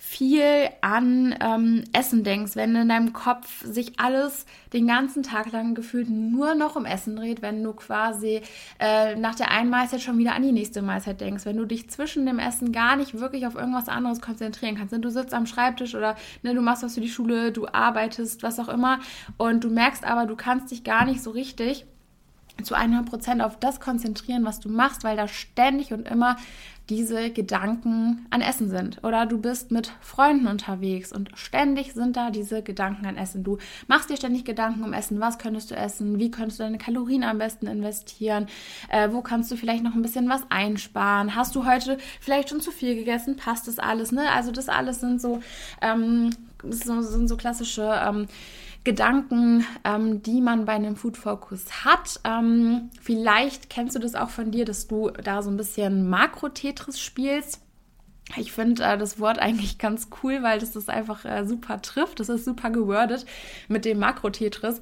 viel 0.00 0.70
an 0.80 1.34
ähm, 1.40 1.82
Essen 1.92 2.22
denkst, 2.22 2.54
wenn 2.54 2.74
in 2.76 2.88
deinem 2.88 3.12
Kopf 3.12 3.64
sich 3.64 3.98
alles 3.98 4.46
den 4.72 4.86
ganzen 4.86 5.24
Tag 5.24 5.50
lang 5.50 5.74
gefühlt 5.74 6.08
nur 6.08 6.54
noch 6.54 6.76
um 6.76 6.84
Essen 6.84 7.16
dreht, 7.16 7.42
wenn 7.42 7.64
du 7.64 7.72
quasi 7.72 8.40
äh, 8.78 9.16
nach 9.16 9.34
der 9.34 9.50
einen 9.50 9.70
Mahlzeit 9.70 10.00
schon 10.00 10.16
wieder 10.16 10.36
an 10.36 10.44
die 10.44 10.52
nächste 10.52 10.82
Mahlzeit 10.82 11.20
denkst, 11.20 11.44
wenn 11.44 11.56
du 11.56 11.66
dich 11.66 11.90
zwischen 11.90 12.26
dem 12.26 12.38
Essen 12.38 12.70
gar 12.70 12.94
nicht 12.94 13.18
wirklich 13.18 13.44
auf 13.46 13.56
irgendwas 13.56 13.88
anderes 13.88 14.20
konzentrieren 14.20 14.76
kannst. 14.76 14.94
Du 14.96 15.10
sitzt 15.10 15.34
am 15.34 15.46
Schreibtisch 15.46 15.96
oder 15.96 16.14
ne, 16.42 16.54
du 16.54 16.62
machst 16.62 16.84
was 16.84 16.94
für 16.94 17.00
die 17.00 17.08
Schule, 17.08 17.50
du 17.50 17.66
arbeitest, 17.66 18.44
was 18.44 18.60
auch 18.60 18.68
immer 18.68 19.00
und 19.36 19.64
du 19.64 19.68
merkst 19.68 20.04
aber, 20.04 20.26
du 20.26 20.36
kannst 20.36 20.70
dich 20.70 20.84
gar 20.84 21.06
nicht 21.06 21.22
so 21.22 21.30
richtig 21.30 21.86
zu 22.62 22.74
100% 22.74 23.40
auf 23.42 23.58
das 23.58 23.80
konzentrieren, 23.80 24.44
was 24.44 24.60
du 24.60 24.68
machst, 24.68 25.04
weil 25.04 25.16
da 25.16 25.28
ständig 25.28 25.92
und 25.92 26.08
immer 26.08 26.36
diese 26.88 27.30
Gedanken 27.30 28.26
an 28.30 28.40
Essen 28.40 28.70
sind. 28.70 29.04
Oder 29.04 29.26
du 29.26 29.38
bist 29.38 29.70
mit 29.70 29.92
Freunden 30.00 30.46
unterwegs 30.46 31.12
und 31.12 31.30
ständig 31.34 31.92
sind 31.92 32.16
da 32.16 32.30
diese 32.30 32.62
Gedanken 32.62 33.04
an 33.06 33.16
Essen. 33.16 33.44
Du 33.44 33.58
machst 33.88 34.08
dir 34.08 34.16
ständig 34.16 34.44
Gedanken 34.44 34.82
um 34.82 34.94
Essen. 34.94 35.20
Was 35.20 35.38
könntest 35.38 35.70
du 35.70 35.76
essen? 35.76 36.18
Wie 36.18 36.30
könntest 36.30 36.58
du 36.58 36.64
deine 36.64 36.78
Kalorien 36.78 37.24
am 37.24 37.38
besten 37.38 37.66
investieren? 37.66 38.46
Äh, 38.88 39.10
wo 39.12 39.20
kannst 39.20 39.50
du 39.50 39.56
vielleicht 39.56 39.84
noch 39.84 39.94
ein 39.94 40.02
bisschen 40.02 40.30
was 40.30 40.42
einsparen? 40.48 41.34
Hast 41.34 41.54
du 41.54 41.66
heute 41.66 41.98
vielleicht 42.20 42.48
schon 42.48 42.62
zu 42.62 42.70
viel 42.70 42.94
gegessen? 42.94 43.36
Passt 43.36 43.68
das 43.68 43.78
alles? 43.78 44.10
Ne? 44.10 44.30
Also 44.30 44.50
das 44.50 44.70
alles 44.70 45.00
sind 45.00 45.20
so, 45.20 45.42
ähm, 45.82 46.30
so, 46.70 47.02
sind 47.02 47.28
so 47.28 47.36
klassische 47.36 48.00
ähm, 48.02 48.28
Gedanken, 48.88 49.66
ähm, 49.84 50.22
die 50.22 50.40
man 50.40 50.64
bei 50.64 50.72
einem 50.72 50.96
Food 50.96 51.18
Focus 51.18 51.84
hat. 51.84 52.20
Ähm, 52.24 52.88
vielleicht 53.02 53.68
kennst 53.68 53.94
du 53.94 53.98
das 53.98 54.14
auch 54.14 54.30
von 54.30 54.50
dir, 54.50 54.64
dass 54.64 54.86
du 54.86 55.10
da 55.10 55.42
so 55.42 55.50
ein 55.50 55.58
bisschen 55.58 56.08
Makro-Tetris 56.08 56.98
spielst. 56.98 57.60
Ich 58.36 58.50
finde 58.50 58.82
äh, 58.84 58.96
das 58.96 59.20
Wort 59.20 59.40
eigentlich 59.40 59.76
ganz 59.76 60.08
cool, 60.22 60.42
weil 60.42 60.58
das 60.58 60.72
das 60.72 60.88
einfach 60.88 61.26
äh, 61.26 61.44
super 61.44 61.82
trifft. 61.82 62.18
Das 62.18 62.30
ist 62.30 62.46
super 62.46 62.70
gewordet 62.70 63.26
mit 63.68 63.84
dem 63.84 63.98
Makro-Tetris 63.98 64.80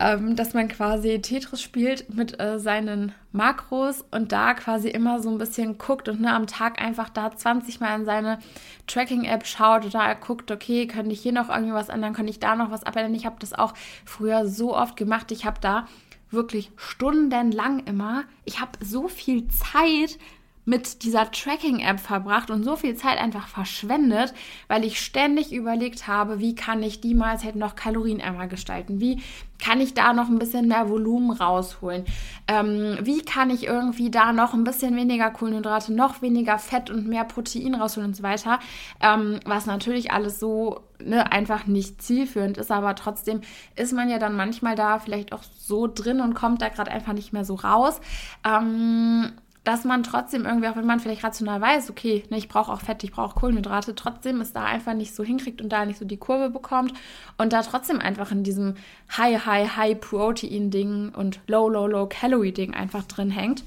ähm, 0.00 0.36
dass 0.36 0.54
man 0.54 0.68
quasi 0.68 1.20
Tetris 1.20 1.60
spielt 1.60 2.12
mit 2.14 2.40
äh, 2.40 2.58
seinen 2.58 3.12
Makros 3.30 4.04
und 4.10 4.32
da 4.32 4.54
quasi 4.54 4.88
immer 4.88 5.20
so 5.20 5.30
ein 5.30 5.38
bisschen 5.38 5.78
guckt 5.78 6.08
und 6.08 6.20
ne, 6.20 6.34
am 6.34 6.46
Tag 6.46 6.80
einfach 6.80 7.08
da 7.08 7.34
20 7.34 7.80
Mal 7.80 8.00
in 8.00 8.04
seine 8.04 8.38
Tracking-App 8.86 9.46
schaut 9.46 9.84
oder 9.84 10.00
er 10.00 10.14
guckt, 10.14 10.50
okay, 10.50 10.86
könnte 10.86 11.12
ich 11.12 11.20
hier 11.20 11.32
noch 11.32 11.48
irgendwie 11.48 11.72
was 11.74 11.88
ändern, 11.88 12.14
könnte 12.14 12.30
ich 12.30 12.40
da 12.40 12.56
noch 12.56 12.70
was 12.70 12.84
abändern. 12.84 13.14
Ich 13.14 13.26
habe 13.26 13.36
das 13.38 13.52
auch 13.52 13.74
früher 14.04 14.46
so 14.46 14.76
oft 14.76 14.96
gemacht. 14.96 15.30
Ich 15.30 15.44
habe 15.44 15.60
da 15.60 15.86
wirklich 16.30 16.72
stundenlang 16.76 17.80
immer, 17.80 18.24
ich 18.44 18.60
habe 18.60 18.72
so 18.80 19.08
viel 19.08 19.48
Zeit 19.48 20.18
mit 20.64 21.02
dieser 21.02 21.30
Tracking-App 21.30 21.98
verbracht 21.98 22.50
und 22.50 22.62
so 22.62 22.76
viel 22.76 22.94
Zeit 22.94 23.18
einfach 23.18 23.48
verschwendet, 23.48 24.32
weil 24.68 24.84
ich 24.84 25.00
ständig 25.00 25.52
überlegt 25.52 26.06
habe, 26.06 26.38
wie 26.38 26.54
kann 26.54 26.82
ich 26.82 27.00
die 27.00 27.14
Mahlzeit 27.14 27.56
noch 27.56 27.74
kalorienärmer 27.74 28.46
gestalten? 28.46 29.00
Wie 29.00 29.20
kann 29.58 29.80
ich 29.80 29.94
da 29.94 30.12
noch 30.12 30.28
ein 30.28 30.38
bisschen 30.38 30.68
mehr 30.68 30.88
Volumen 30.88 31.30
rausholen? 31.30 32.04
Ähm, 32.48 32.98
wie 33.02 33.22
kann 33.22 33.50
ich 33.50 33.66
irgendwie 33.66 34.10
da 34.10 34.32
noch 34.32 34.54
ein 34.54 34.64
bisschen 34.64 34.96
weniger 34.96 35.30
Kohlenhydrate, 35.30 35.92
noch 35.92 36.22
weniger 36.22 36.58
Fett 36.58 36.90
und 36.90 37.08
mehr 37.08 37.24
Protein 37.24 37.74
rausholen 37.74 38.10
und 38.10 38.16
so 38.16 38.22
weiter? 38.22 38.60
Ähm, 39.00 39.40
was 39.44 39.66
natürlich 39.66 40.12
alles 40.12 40.38
so 40.38 40.80
ne, 41.00 41.30
einfach 41.32 41.66
nicht 41.66 42.02
zielführend 42.02 42.58
ist, 42.58 42.70
aber 42.70 42.94
trotzdem 42.94 43.40
ist 43.76 43.92
man 43.92 44.08
ja 44.08 44.18
dann 44.18 44.36
manchmal 44.36 44.76
da 44.76 44.98
vielleicht 44.98 45.32
auch 45.32 45.42
so 45.42 45.86
drin 45.86 46.20
und 46.20 46.34
kommt 46.34 46.62
da 46.62 46.68
gerade 46.68 46.90
einfach 46.90 47.12
nicht 47.12 47.32
mehr 47.32 47.44
so 47.44 47.54
raus. 47.54 48.00
Ähm, 48.44 49.32
dass 49.64 49.84
man 49.84 50.02
trotzdem 50.02 50.44
irgendwie, 50.44 50.68
auch 50.68 50.76
wenn 50.76 50.86
man 50.86 50.98
vielleicht 50.98 51.22
rational 51.22 51.60
weiß, 51.60 51.90
okay, 51.90 52.24
ne, 52.30 52.36
ich 52.36 52.48
brauche 52.48 52.72
auch 52.72 52.80
Fett, 52.80 53.04
ich 53.04 53.12
brauche 53.12 53.38
Kohlenhydrate, 53.38 53.94
trotzdem 53.94 54.40
es 54.40 54.52
da 54.52 54.64
einfach 54.64 54.94
nicht 54.94 55.14
so 55.14 55.22
hinkriegt 55.22 55.62
und 55.62 55.68
da 55.68 55.84
nicht 55.84 55.98
so 55.98 56.04
die 56.04 56.16
Kurve 56.16 56.50
bekommt 56.50 56.92
und 57.38 57.52
da 57.52 57.62
trotzdem 57.62 58.00
einfach 58.00 58.32
in 58.32 58.42
diesem 58.42 58.74
High, 59.16 59.46
High, 59.46 59.76
High 59.76 60.00
Protein-Ding 60.00 61.10
und 61.14 61.40
Low, 61.46 61.68
Low, 61.68 61.86
Low 61.86 62.06
Calorie-Ding 62.06 62.74
einfach 62.74 63.04
drin 63.04 63.30
hängt. 63.30 63.62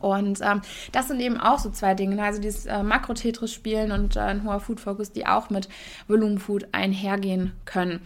Und 0.00 0.38
ähm, 0.42 0.62
das 0.92 1.08
sind 1.08 1.20
eben 1.20 1.38
auch 1.38 1.58
so 1.58 1.68
zwei 1.70 1.94
Dinge, 1.94 2.14
ne? 2.14 2.22
also 2.22 2.40
dieses 2.40 2.66
äh, 2.66 2.84
Makro-Tetris-Spielen 2.84 3.90
und 3.90 4.14
äh, 4.14 4.20
ein 4.20 4.44
hoher 4.44 4.60
Food-Focus, 4.60 5.10
die 5.10 5.26
auch 5.26 5.50
mit 5.50 5.68
Volumenfood 6.06 6.68
einhergehen 6.70 7.52
können. 7.64 8.00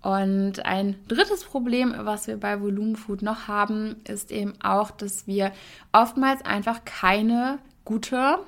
Und 0.00 0.64
ein 0.64 0.96
drittes 1.08 1.44
Problem, 1.44 1.94
was 1.98 2.28
wir 2.28 2.36
bei 2.36 2.60
Volumenfood 2.60 3.22
noch 3.22 3.48
haben, 3.48 3.96
ist 4.06 4.30
eben 4.30 4.54
auch, 4.62 4.90
dass 4.90 5.26
wir 5.26 5.52
oftmals 5.92 6.44
einfach 6.44 6.84
keine 6.84 7.58
gute, 7.84 8.38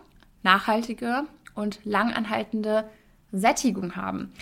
nachhaltige 0.42 1.24
und 1.54 1.80
langanhaltende 1.84 2.88
Sättigung 3.32 3.96
haben. 3.96 4.32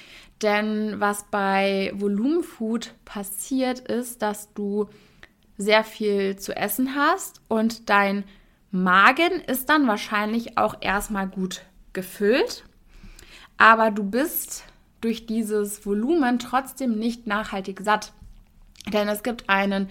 Denn 0.43 1.01
was 1.01 1.25
bei 1.31 1.93
Volumenfood 1.95 2.95
passiert, 3.05 3.81
ist, 3.81 4.23
dass 4.23 4.53
du 4.53 4.89
sehr 5.57 5.83
viel 5.83 6.37
zu 6.37 6.55
essen 6.57 6.95
hast 6.95 7.41
und 7.49 7.91
dein 7.91 8.25
Magen 8.71 9.41
ist 9.47 9.69
dann 9.71 9.89
wahrscheinlich 9.89 10.59
auch 10.59 10.77
erstmal 10.81 11.27
gut 11.27 11.63
gefüllt, 11.93 12.65
aber 13.57 13.91
du 13.91 14.05
bist 14.05 14.65
durch 15.01 15.27
dieses 15.27 15.85
Volumen 15.87 16.39
trotzdem 16.39 16.99
nicht 16.99 17.27
nachhaltig 17.27 17.81
satt. 17.83 18.13
Denn 18.93 19.09
es 19.09 19.23
gibt 19.23 19.49
einen 19.49 19.89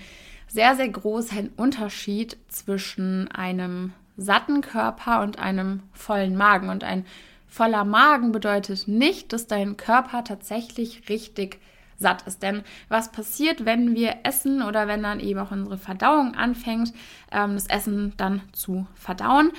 sehr, 0.47 0.75
sehr 0.75 0.89
großen 0.89 1.49
Unterschied 1.57 2.37
zwischen 2.47 3.29
einem 3.29 3.93
satten 4.15 4.61
Körper 4.61 5.21
und 5.21 5.39
einem 5.39 5.83
vollen 5.93 6.35
Magen. 6.35 6.69
Und 6.69 6.83
ein 6.83 7.05
voller 7.47 7.85
Magen 7.85 8.31
bedeutet 8.31 8.87
nicht, 8.87 9.33
dass 9.33 9.47
dein 9.47 9.77
Körper 9.77 10.23
tatsächlich 10.23 11.09
richtig 11.09 11.59
satt 11.97 12.25
ist. 12.27 12.43
Denn 12.43 12.63
was 12.89 13.11
passiert, 13.11 13.65
wenn 13.65 13.95
wir 13.95 14.17
essen 14.23 14.61
oder 14.61 14.87
wenn 14.87 15.03
dann 15.03 15.19
eben 15.19 15.39
auch 15.39 15.51
unsere 15.51 15.77
Verdauung 15.77 16.35
anfängt, 16.35 16.93
ähm, 17.31 17.53
das 17.53 17.67
Essen 17.67 18.13
dann 18.17 18.41
zu 18.51 18.87
verdauen? 18.95 19.51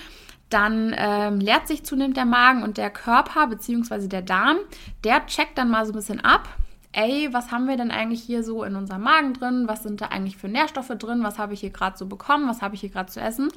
Dann 0.50 0.94
ähm, 0.96 1.40
leert 1.40 1.68
sich 1.68 1.84
zunehmend 1.84 2.16
der 2.16 2.24
Magen 2.24 2.62
und 2.62 2.78
der 2.78 2.90
Körper 2.90 3.46
bzw. 3.46 4.08
der 4.08 4.22
Darm, 4.22 4.58
der 5.04 5.26
checkt 5.26 5.58
dann 5.58 5.70
mal 5.70 5.84
so 5.84 5.92
ein 5.92 5.96
bisschen 5.96 6.20
ab. 6.20 6.48
Ey, 6.92 7.28
was 7.32 7.50
haben 7.50 7.68
wir 7.68 7.76
denn 7.76 7.90
eigentlich 7.90 8.22
hier 8.22 8.42
so 8.42 8.64
in 8.64 8.74
unserem 8.74 9.02
Magen 9.02 9.34
drin? 9.34 9.64
Was 9.68 9.82
sind 9.82 10.00
da 10.00 10.06
eigentlich 10.06 10.38
für 10.38 10.48
Nährstoffe 10.48 10.88
drin? 10.98 11.22
Was 11.22 11.38
habe 11.38 11.52
ich 11.52 11.60
hier 11.60 11.70
gerade 11.70 11.98
so 11.98 12.06
bekommen? 12.06 12.48
Was 12.48 12.62
habe 12.62 12.74
ich 12.74 12.80
hier 12.80 12.90
gerade 12.90 13.10
zu 13.10 13.20
essen? 13.20 13.50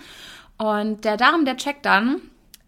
Und 0.58 1.06
der 1.06 1.18
Darm, 1.18 1.46
der 1.46 1.58
checkt 1.58 1.86
dann, 1.86 2.22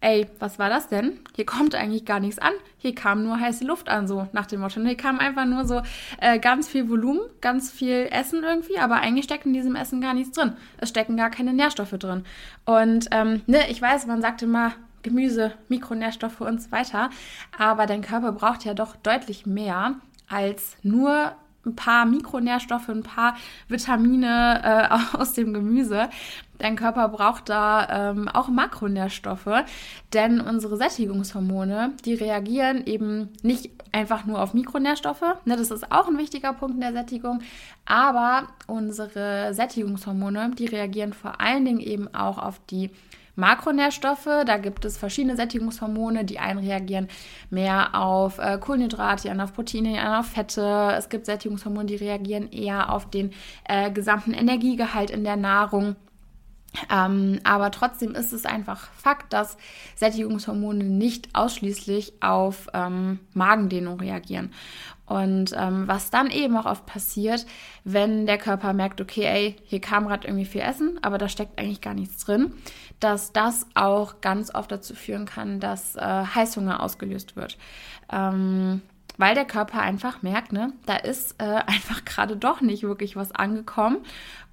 ey, 0.04 0.28
was 0.40 0.60
war 0.60 0.70
das 0.70 0.90
denn? 0.90 1.20
Hier 1.36 1.46
kommt 1.46 1.76
eigentlich 1.76 2.06
gar 2.06 2.20
nichts 2.20 2.38
an. 2.38 2.52
Hier 2.78 2.94
kam 2.94 3.24
nur 3.24 3.40
heiße 3.40 3.64
Luft 3.64 3.88
an, 3.88 4.08
so 4.08 4.28
nach 4.34 4.46
dem 4.46 4.60
Motto. 4.60 4.80
Und 4.80 4.86
hier 4.86 4.98
kam 4.98 5.20
einfach 5.20 5.46
nur 5.46 5.66
so 5.66 5.82
äh, 6.20 6.40
ganz 6.40 6.68
viel 6.68 6.90
Volumen, 6.90 7.22
ganz 7.40 7.72
viel 7.72 8.10
Essen 8.12 8.44
irgendwie, 8.44 8.78
aber 8.78 8.96
eigentlich 8.96 9.26
steckt 9.26 9.46
in 9.46 9.54
diesem 9.54 9.76
Essen 9.76 10.02
gar 10.02 10.14
nichts 10.14 10.36
drin. 10.36 10.54
Es 10.78 10.90
stecken 10.90 11.16
gar 11.16 11.30
keine 11.30 11.54
Nährstoffe 11.54 11.98
drin. 11.98 12.26
Und 12.66 13.08
ähm, 13.12 13.42
ne, 13.48 13.70
ich 13.70 13.82
weiß, 13.82 14.06
man 14.06 14.22
sagt 14.22 14.42
immer, 14.42 14.74
Gemüse, 15.04 15.54
Mikronährstoffe 15.70 16.42
und 16.42 16.62
so 16.62 16.72
weiter, 16.72 17.10
aber 17.58 17.86
dein 17.86 18.02
Körper 18.02 18.34
braucht 18.34 18.66
ja 18.66 18.74
doch 18.74 18.96
deutlich 18.96 19.46
mehr 19.46 19.96
als 20.30 20.78
nur 20.82 21.34
ein 21.66 21.76
paar 21.76 22.06
Mikronährstoffe, 22.06 22.90
ein 22.90 23.04
paar 23.04 23.36
Vitamine 23.68 24.62
äh, 24.64 25.18
aus 25.18 25.34
dem 25.34 25.54
Gemüse. 25.54 26.10
dein 26.60 26.76
Körper 26.76 27.10
braucht 27.10 27.50
da 27.50 28.12
ähm, 28.12 28.28
auch 28.30 28.48
Makronährstoffe, 28.48 29.64
denn 30.14 30.40
unsere 30.40 30.78
Sättigungshormone, 30.78 31.94
die 32.06 32.14
reagieren 32.14 32.86
eben 32.86 33.30
nicht 33.42 33.72
einfach 33.92 34.26
nur 34.26 34.42
auf 34.42 34.54
Mikronährstoffe, 34.54 35.24
ne, 35.46 35.58
das 35.58 35.72
ist 35.72 35.92
auch 35.92 36.08
ein 36.08 36.18
wichtiger 36.18 36.54
Punkt 36.54 36.76
in 36.76 36.82
der 36.82 36.94
Sättigung, 36.94 37.42
aber 37.86 38.48
unsere 38.68 39.54
Sättigungshormone, 39.54 40.52
die 40.58 40.68
reagieren 40.68 41.14
vor 41.14 41.42
allen 41.42 41.66
Dingen 41.66 41.82
eben 41.82 42.14
auch 42.14 42.38
auf 42.38 42.60
die 42.70 42.92
Makronährstoffe. 43.36 44.44
Da 44.46 44.58
gibt 44.58 44.86
es 44.86 44.98
verschiedene 44.98 45.36
Sättigungshormone. 45.36 46.26
Die 46.26 46.40
einen 46.40 46.60
reagieren 46.60 47.08
mehr 47.50 47.96
auf 47.96 48.40
äh, 48.40 48.58
Kohlenhydrate, 48.60 49.24
die 49.24 49.30
anderen 49.30 49.50
auf 49.50 49.56
Proteine, 49.56 49.90
die 49.90 49.98
anderen 49.98 50.20
auf 50.20 50.28
Fette. 50.28 50.94
Es 50.98 51.10
gibt 51.10 51.26
Sättigungshormone, 51.26 51.86
die 51.86 51.96
reagieren 51.96 52.52
eher 52.52 52.92
auf 52.92 53.10
den 53.10 53.32
äh, 53.66 53.92
gesamten 53.92 54.34
Energiegehalt 54.34 55.10
in 55.10 55.24
der 55.24 55.38
Nahrung. 55.38 55.96
Ähm, 56.92 57.40
aber 57.44 57.72
trotzdem 57.72 58.16
ist 58.16 58.34
es 58.34 58.46
einfach 58.46 58.90
Fakt, 58.94 59.34
dass 59.34 59.58
Sättigungshormone 59.96 60.84
nicht 60.84 61.30
ausschließlich 61.34 62.14
auf 62.22 62.68
ähm, 62.74 63.20
Magendehnung 63.34 64.00
reagieren. 64.00 64.52
Und 65.06 65.54
ähm, 65.58 65.88
was 65.88 66.12
dann 66.12 66.32
eben 66.32 66.56
auch 66.56 66.66
oft 66.66 66.86
passiert, 66.86 67.46
wenn 67.84 68.26
der 68.26 68.38
Körper 68.38 68.74
merkt, 68.74 69.02
okay, 69.02 69.26
ey, 69.26 69.56
hier 69.66 69.82
kam 69.82 70.08
gerade 70.08 70.28
irgendwie 70.28 70.46
viel 70.46 70.62
Essen, 70.62 70.98
aber 71.02 71.18
da 71.18 71.28
steckt 71.28 71.60
eigentlich 71.60 71.82
gar 71.82 71.94
nichts 71.94 72.24
drin, 72.24 72.54
dass 73.00 73.34
das 73.34 73.68
auch 73.76 74.22
ganz 74.22 74.56
oft 74.56 74.72
dazu 74.72 74.96
führen 74.96 75.26
kann, 75.26 75.60
dass 75.60 75.96
äh, 75.96 76.02
Heißhunger 76.02 76.82
ausgelöst 76.82 77.36
wird. 77.36 77.58
Ähm, 78.12 78.82
weil 79.18 79.36
der 79.36 79.46
Körper 79.46 79.80
einfach 79.80 80.22
merkt, 80.22 80.54
ne, 80.54 80.74
da 80.86 80.96
ist 80.96 81.36
äh, 81.40 81.44
einfach 81.68 82.06
gerade 82.06 82.38
doch 82.38 82.62
nicht 82.62 82.84
wirklich 82.84 83.16
was 83.16 83.32
angekommen. 83.32 83.98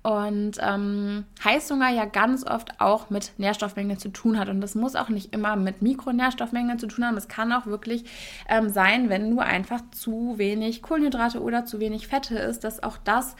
Und 0.03 0.53
ähm, 0.61 1.25
Heißhunger 1.45 1.91
ja 1.91 2.07
ganz 2.07 2.47
oft 2.47 2.81
auch 2.81 3.11
mit 3.11 3.33
Nährstoffmengen 3.37 3.99
zu 3.99 4.09
tun 4.09 4.39
hat. 4.39 4.49
Und 4.49 4.63
das 4.63 4.75
muss 4.75 4.97
auch 4.97 5.11
nicht 5.11 5.35
immer 5.35 5.57
mit 5.57 5.83
Mikronährstoffmengen 5.83 6.79
zu 6.79 6.87
tun 6.87 7.05
haben. 7.05 7.19
Es 7.19 7.29
kann 7.29 7.53
auch 7.53 7.67
wirklich 7.67 8.05
ähm, 8.49 8.71
sein, 8.71 9.11
wenn 9.11 9.31
du 9.31 9.41
einfach 9.41 9.83
zu 9.91 10.39
wenig 10.39 10.83
Kohlenhydrate 10.83 11.43
oder 11.43 11.67
zu 11.67 11.81
wenig 11.81 12.09
Fette 12.09 12.39
isst, 12.39 12.65
dass 12.65 12.83
auch 12.83 12.97
das 13.05 13.37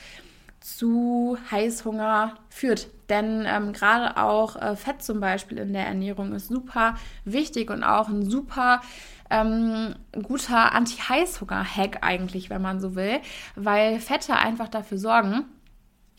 zu 0.61 1.39
Heißhunger 1.51 2.35
führt. 2.51 2.89
Denn 3.09 3.45
ähm, 3.47 3.73
gerade 3.73 4.19
auch 4.19 4.57
äh, 4.57 4.77
Fett 4.77 5.03
zum 5.03 5.19
Beispiel 5.21 5.59
in 5.59 5.73
der 5.73 5.87
Ernährung 5.87 6.35
ist 6.35 6.49
super 6.49 6.97
wichtig 7.25 7.71
und 7.71 7.83
auch 7.83 8.09
ein 8.09 8.29
super 8.29 8.83
ähm, 9.31 9.95
guter 10.23 10.75
Anti-Heißhunger-Hack 10.75 11.99
eigentlich, 12.03 12.51
wenn 12.51 12.61
man 12.61 12.81
so 12.81 12.95
will, 12.95 13.21
weil 13.57 13.99
Fette 14.01 14.37
einfach 14.37 14.69
dafür 14.69 14.99
sorgen, 14.99 15.45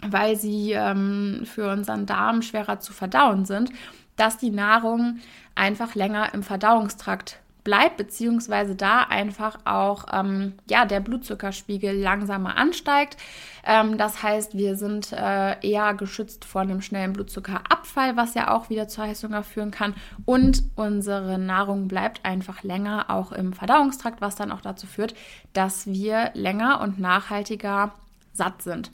weil 0.07 0.35
sie 0.35 0.71
ähm, 0.71 1.41
für 1.45 1.71
unseren 1.71 2.05
Darm 2.05 2.41
schwerer 2.41 2.79
zu 2.79 2.93
verdauen 2.93 3.45
sind, 3.45 3.71
dass 4.17 4.37
die 4.37 4.51
Nahrung 4.51 5.19
einfach 5.55 5.95
länger 5.95 6.33
im 6.33 6.43
Verdauungstrakt 6.43 7.39
bleibt, 7.63 7.97
beziehungsweise 7.97 8.75
da 8.75 9.01
einfach 9.03 9.59
auch 9.65 10.05
ähm, 10.11 10.53
ja, 10.69 10.85
der 10.85 10.99
Blutzuckerspiegel 10.99 11.95
langsamer 11.95 12.57
ansteigt. 12.57 13.17
Ähm, 13.63 13.97
das 13.97 14.23
heißt, 14.23 14.57
wir 14.57 14.75
sind 14.75 15.11
äh, 15.11 15.59
eher 15.61 15.93
geschützt 15.93 16.45
vor 16.45 16.61
einem 16.61 16.81
schnellen 16.81 17.13
Blutzuckerabfall, 17.13 18.17
was 18.17 18.33
ja 18.33 18.51
auch 18.55 18.69
wieder 18.69 18.87
zu 18.87 19.01
Heißhunger 19.01 19.43
führen 19.43 19.71
kann. 19.71 19.93
Und 20.25 20.63
unsere 20.75 21.37
Nahrung 21.37 21.87
bleibt 21.87 22.25
einfach 22.25 22.63
länger 22.63 23.05
auch 23.09 23.31
im 23.31 23.53
Verdauungstrakt, 23.53 24.21
was 24.21 24.35
dann 24.35 24.51
auch 24.51 24.61
dazu 24.61 24.87
führt, 24.87 25.13
dass 25.53 25.85
wir 25.85 26.31
länger 26.33 26.81
und 26.81 26.99
nachhaltiger 26.99 27.93
satt 28.33 28.61
sind. 28.63 28.91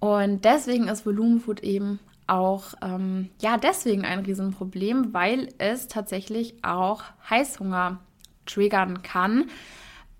Und 0.00 0.44
deswegen 0.44 0.88
ist 0.88 1.06
Volumenfood 1.06 1.60
eben 1.60 1.98
auch 2.26 2.74
ähm, 2.82 3.30
ja 3.40 3.56
deswegen 3.56 4.04
ein 4.04 4.20
Riesenproblem, 4.20 5.12
weil 5.12 5.48
es 5.58 5.88
tatsächlich 5.88 6.62
auch 6.62 7.02
Heißhunger 7.28 7.98
triggern 8.46 9.02
kann. 9.02 9.46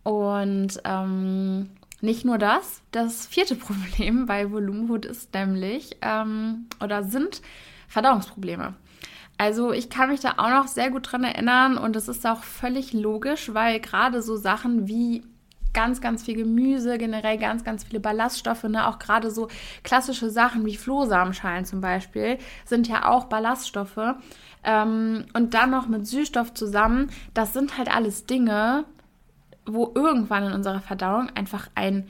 Und 0.03 0.81
ähm, 0.85 1.71
nicht 2.01 2.25
nur 2.25 2.39
das, 2.39 2.83
das 2.91 3.27
vierte 3.27 3.55
Problem 3.57 4.27
bei 4.27 4.51
Volumenfood 4.51 5.05
ist 5.05 5.35
nämlich 5.35 5.97
ähm, 6.03 6.67
oder 6.83 7.05
sind 7.05 7.43
Verdauungsprobleme. 7.89 8.75
Also 9.37 9.73
ich 9.73 9.89
kann 9.89 10.09
mich 10.11 10.21
da 10.21 10.35
auch 10.37 10.51
noch 10.51 10.67
sehr 10.67 10.91
gut 10.91 11.13
dran 11.13 11.23
erinnern 11.23 11.79
und 11.79 11.95
es 11.95 12.09
ist 12.09 12.27
auch 12.27 12.43
völlig 12.43 12.93
logisch, 12.93 13.55
weil 13.55 13.79
gerade 13.79 14.21
so 14.21 14.37
Sachen 14.37 14.89
wie 14.89 15.23
ganz, 15.73 16.01
ganz 16.01 16.25
viel 16.25 16.35
Gemüse, 16.35 16.99
generell 16.99 17.39
ganz, 17.39 17.65
ganz 17.65 17.85
viele 17.85 18.01
Ballaststoffe. 18.01 18.65
Ne? 18.65 18.87
Auch 18.87 18.99
gerade 18.99 19.31
so 19.31 19.49
klassische 19.83 20.31
Sachen 20.31 20.65
wie 20.67 20.77
Flohsamenschalen 20.77 21.65
zum 21.65 21.81
Beispiel 21.81 22.39
sind 22.65 22.89
ja 22.89 23.09
auch 23.09 23.25
Ballaststoffe. 23.27 24.15
Ähm, 24.65 25.27
und 25.35 25.55
dann 25.55 25.71
noch 25.71 25.89
mit 25.89 26.07
Süßstoff 26.07 26.55
zusammen. 26.55 27.11
Das 27.35 27.53
sind 27.53 27.79
halt 27.79 27.95
alles 27.95 28.27
Dinge, 28.27 28.85
wo 29.67 29.93
irgendwann 29.95 30.45
in 30.45 30.53
unserer 30.53 30.81
Verdauung 30.81 31.31
einfach 31.35 31.69
ein 31.75 32.09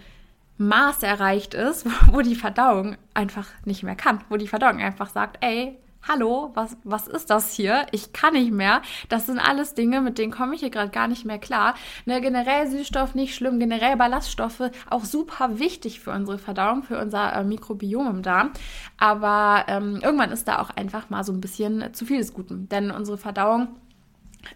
Maß 0.59 1.03
erreicht 1.03 1.55
ist, 1.55 1.87
wo 2.13 2.21
die 2.21 2.37
Verdauung 2.37 2.97
einfach 3.15 3.49
nicht 3.65 3.83
mehr 3.83 3.97
kann, 3.97 4.21
wo 4.29 4.37
die 4.37 4.49
Verdauung 4.49 4.81
einfach 4.81 5.11
sagt, 5.11 5.39
ey, 5.41 5.77
hallo, 6.07 6.51
was, 6.55 6.77
was 6.85 7.07
ist 7.07 7.31
das 7.31 7.53
hier? 7.53 7.87
Ich 7.93 8.13
kann 8.13 8.35
nicht 8.35 8.53
mehr. 8.53 8.83
Das 9.09 9.27
sind 9.27 9.39
alles 9.39 9.75
Dinge, 9.75 10.01
mit 10.01 10.19
denen 10.19 10.33
komme 10.33 10.55
ich 10.55 10.61
hier 10.61 10.71
gerade 10.71 10.91
gar 10.91 11.09
nicht 11.09 11.25
mehr 11.25 11.39
klar. 11.39 11.75
Ne, 12.07 12.21
generell 12.21 12.69
Süßstoff 12.69 13.15
nicht 13.15 13.35
schlimm, 13.35 13.59
generell 13.59 13.97
Ballaststoffe 13.97 14.71
auch 14.89 15.05
super 15.05 15.59
wichtig 15.59 16.01
für 16.01 16.13
unsere 16.13 16.39
Verdauung, 16.39 16.83
für 16.83 16.99
unser 16.99 17.35
äh, 17.35 17.45
Mikrobiom 17.45 18.09
im 18.09 18.23
Darm. 18.23 18.53
Aber 18.97 19.65
ähm, 19.69 20.01
irgendwann 20.03 20.31
ist 20.31 20.49
da 20.49 20.61
auch 20.61 20.71
einfach 20.71 21.11
mal 21.11 21.25
so 21.25 21.33
ein 21.33 21.41
bisschen 21.41 21.93
zu 21.93 22.07
viel 22.07 22.19
des 22.19 22.33
Guten. 22.33 22.69
Denn 22.69 22.91
unsere 22.91 23.19
Verdauung 23.19 23.69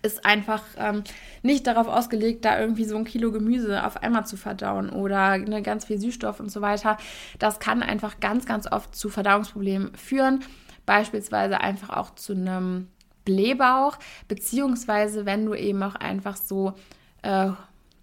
ist 0.01 0.25
einfach 0.25 0.63
ähm, 0.79 1.03
nicht 1.43 1.67
darauf 1.67 1.89
ausgelegt, 1.89 2.45
da 2.45 2.59
irgendwie 2.59 2.85
so 2.85 2.97
ein 2.97 3.05
Kilo 3.05 3.33
Gemüse 3.33 3.85
auf 3.85 4.03
einmal 4.03 4.25
zu 4.25 4.37
verdauen 4.37 4.89
oder 4.91 5.37
ne, 5.39 5.61
ganz 5.61 5.85
viel 5.87 5.99
Süßstoff 5.99 6.41
und 6.41 6.51
so 6.51 6.61
weiter. 6.61 6.97
Das 7.39 7.59
kann 7.59 7.83
einfach 7.83 8.21
ganz, 8.21 8.47
ganz 8.47 8.71
oft 8.71 8.95
zu 8.95 9.11
Verdauungsproblemen 9.11 9.95
führen 9.97 10.45
beispielsweise 10.87 11.61
einfach 11.61 11.91
auch 11.91 12.15
zu 12.15 12.33
einem 12.33 12.89
Blähbauch, 13.25 13.99
beziehungsweise 14.29 15.27
wenn 15.27 15.47
du 15.47 15.55
eben 15.55 15.83
auch 15.83 15.95
einfach 15.95 16.37
so 16.37 16.75
äh, 17.23 17.51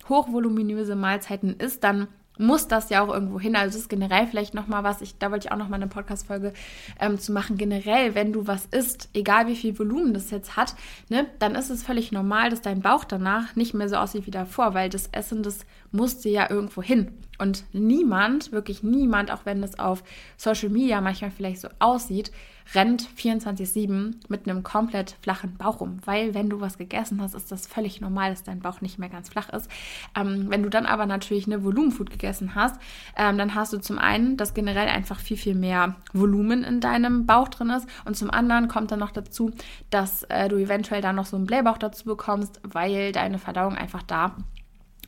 hochvoluminöse 0.08 0.96
Mahlzeiten 0.96 1.56
isst, 1.58 1.84
dann 1.84 2.08
muss 2.39 2.70
das 2.70 2.89
ja 2.89 3.04
auch 3.04 3.13
irgendwo 3.13 3.39
hin. 3.39 3.56
Also 3.56 3.74
das 3.74 3.82
ist 3.82 3.89
generell 3.89 4.26
vielleicht 4.26 4.54
nochmal 4.54 4.84
was, 4.84 5.02
ich, 5.02 5.18
da 5.18 5.30
wollte 5.30 5.48
ich 5.48 5.52
auch 5.52 5.58
nochmal 5.58 5.82
eine 5.82 5.89
Podcast-Folge 5.89 6.54
ähm, 7.00 7.20
zu 7.20 7.34
machen. 7.34 7.58
Generell, 7.58 8.15
wenn 8.15 8.32
du 8.32 8.48
was 8.48 8.65
isst, 8.68 9.10
egal 9.13 9.48
wie 9.48 9.58
viel 9.58 9.78
Volumen 9.78 10.13
das 10.13 10.32
jetzt 10.32 10.56
hat, 10.56 10.74
ne, 11.10 11.28
dann 11.39 11.54
ist 11.56 11.70
es 11.70 11.84
völlig 11.84 12.13
normal, 12.13 12.50
dass 12.50 12.62
dein 12.62 12.82
Bauch 12.82 13.04
danach 13.04 13.58
nicht 13.58 13.74
mehr 13.74 13.89
so 13.89 13.98
aussieht 13.98 14.26
wie 14.26 14.32
davor, 14.32 14.74
weil 14.74 14.89
das 14.89 15.10
Essen, 15.12 15.44
das 15.44 15.65
musste 15.92 16.30
ja 16.30 16.50
irgendwo 16.50 16.82
hin. 16.82 17.12
Und 17.39 17.65
niemand, 17.74 18.54
wirklich 18.54 18.84
niemand, 18.84 19.32
auch 19.32 19.46
wenn 19.46 19.62
das 19.62 19.78
auf 19.78 20.04
Social 20.38 20.70
Media 20.70 21.02
manchmal 21.02 21.32
vielleicht 21.32 21.60
so 21.60 21.68
aussieht, 21.80 22.32
rennt 22.75 23.08
24-7 23.17 24.15
mit 24.27 24.47
einem 24.47 24.63
komplett 24.63 25.15
flachen 25.21 25.55
Bauch 25.58 25.79
rum. 25.82 25.97
Weil 26.05 26.34
wenn 26.34 26.49
du 26.49 26.62
was 26.62 26.77
gegessen 26.77 27.21
hast, 27.21 27.34
ist 27.34 27.51
das 27.51 27.67
völlig 27.67 28.01
normal, 28.01 28.32
dass 28.32 28.43
dein 28.43 28.60
Bauch 28.60 28.82
nicht 28.82 28.99
mehr 28.99 29.10
ganz 29.10 29.29
flach 29.29 29.49
ist. 29.49 29.69
Ähm, 30.15 30.47
wenn 30.49 30.63
du 30.63 30.69
dann 30.69 30.86
aber 30.86 31.05
natürlich 31.05 31.47
eine 31.47 31.63
Volumenfood 31.63 32.10
gegessen 32.10 32.55
hast, 32.55 32.79
ähm, 33.15 33.38
dann 33.38 33.55
hast 33.55 33.73
du 33.73 33.79
zum 33.79 33.97
einen, 33.97 34.38
dass 34.38 34.53
generell 34.53 34.88
einfach 34.88 35.19
viel, 35.19 35.38
viel 35.38 35.55
mehr 35.55 35.95
Volumen 36.13 36.63
in 36.63 36.79
deinem 36.79 37.25
Bauch 37.25 37.47
drin 37.47 37.69
ist. 37.69 37.88
Und 38.05 38.15
zum 38.15 38.29
anderen 38.29 38.67
kommt 38.67 38.91
dann 38.91 38.99
noch 38.99 39.12
dazu, 39.12 39.51
dass 39.89 40.23
äh, 40.23 40.47
du 40.49 40.58
eventuell 40.58 41.01
dann 41.01 41.15
noch 41.15 41.25
so 41.25 41.38
einen 41.38 41.45
Blähbauch 41.45 41.77
dazu 41.77 42.05
bekommst, 42.05 42.62
weil 42.63 43.12
deine 43.12 43.39
Verdauung 43.39 43.75
einfach 43.75 44.03
da 44.03 44.36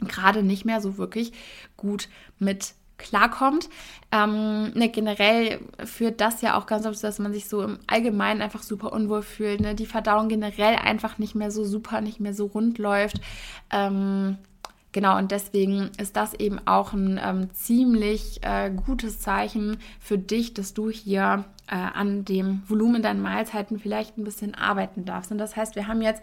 gerade 0.08 0.43
nicht 0.43 0.65
mehr 0.65 0.82
so 0.82 0.97
wirklich 0.97 1.32
gut 1.78 2.10
mit 2.39 2.74
klarkommt. 3.02 3.70
Ähm, 4.12 4.72
ne, 4.74 4.90
generell 4.90 5.60
führt 5.86 6.22
das 6.22 6.42
ja 6.42 6.58
auch 6.58 6.66
ganz 6.66 6.86
oft, 6.86 7.02
dass 7.04 7.20
man 7.20 7.34
sich 7.34 7.48
so 7.48 7.64
im 7.64 7.80
Allgemeinen 7.88 8.42
einfach 8.42 8.64
super 8.64 8.92
unwohl 8.94 9.22
fühlt. 9.22 9.62
Ne? 9.62 9.76
Die 9.76 9.86
Verdauung 9.86 10.28
generell 10.28 10.76
einfach 10.76 11.18
nicht 11.18 11.36
mehr 11.36 11.52
so 11.52 11.64
super, 11.64 12.02
nicht 12.02 12.20
mehr 12.20 12.34
so 12.34 12.46
rund 12.48 12.78
läuft. 12.78 13.22
Ähm, 13.70 14.38
genau, 14.92 15.18
und 15.18 15.32
deswegen 15.32 15.92
ist 15.98 16.16
das 16.16 16.34
eben 16.34 16.60
auch 16.66 16.94
ein 16.94 17.20
ähm, 17.24 17.54
ziemlich 17.54 18.40
äh, 18.44 18.70
gutes 18.70 19.22
Zeichen 19.22 19.78
für 20.00 20.18
dich, 20.18 20.54
dass 20.54 20.74
du 20.74 20.90
hier 20.90 21.46
äh, 21.68 21.76
an 21.76 22.26
dem 22.26 22.64
Volumen 22.68 23.02
deiner 23.02 23.22
Mahlzeiten 23.22 23.80
vielleicht 23.80 24.18
ein 24.18 24.26
bisschen 24.26 24.56
arbeiten 24.56 25.06
darfst. 25.06 25.32
Und 25.32 25.38
das 25.38 25.56
heißt, 25.56 25.76
wir 25.76 25.88
haben 25.88 26.02
jetzt 26.02 26.22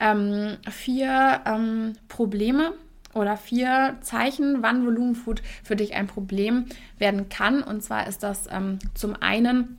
ähm, 0.00 0.56
vier 0.68 1.40
ähm, 1.46 1.92
Probleme 2.08 2.74
oder 3.14 3.36
vier 3.36 3.96
Zeichen, 4.00 4.62
wann 4.62 4.84
Volumenfood 4.84 5.42
für 5.62 5.76
dich 5.76 5.94
ein 5.94 6.06
Problem 6.06 6.66
werden 6.98 7.28
kann. 7.28 7.62
Und 7.62 7.82
zwar 7.82 8.06
ist 8.06 8.22
das 8.22 8.46
ähm, 8.50 8.78
zum 8.94 9.14
einen 9.20 9.78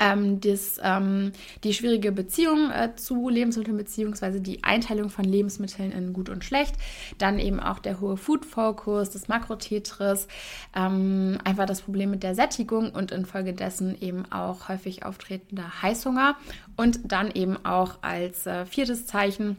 ähm, 0.00 0.40
das, 0.40 0.80
ähm, 0.82 1.32
die 1.64 1.74
schwierige 1.74 2.12
Beziehung 2.12 2.70
äh, 2.70 2.94
zu 2.96 3.28
Lebensmitteln 3.28 3.76
beziehungsweise 3.76 4.40
die 4.40 4.64
Einteilung 4.64 5.10
von 5.10 5.24
Lebensmitteln 5.24 5.92
in 5.92 6.12
gut 6.12 6.28
und 6.28 6.44
schlecht, 6.44 6.74
dann 7.18 7.38
eben 7.38 7.60
auch 7.60 7.78
der 7.78 8.00
hohe 8.00 8.16
Food-Fokus, 8.16 9.10
das 9.10 9.28
Makrotetris, 9.28 10.28
ähm, 10.74 11.38
einfach 11.44 11.66
das 11.66 11.82
Problem 11.82 12.10
mit 12.10 12.22
der 12.22 12.34
Sättigung 12.34 12.90
und 12.90 13.12
infolgedessen 13.12 14.00
eben 14.00 14.30
auch 14.32 14.68
häufig 14.68 15.04
auftretender 15.04 15.82
Heißhunger 15.82 16.36
und 16.76 17.00
dann 17.04 17.30
eben 17.30 17.64
auch 17.64 17.98
als 18.02 18.46
äh, 18.46 18.66
viertes 18.66 19.06
Zeichen 19.06 19.56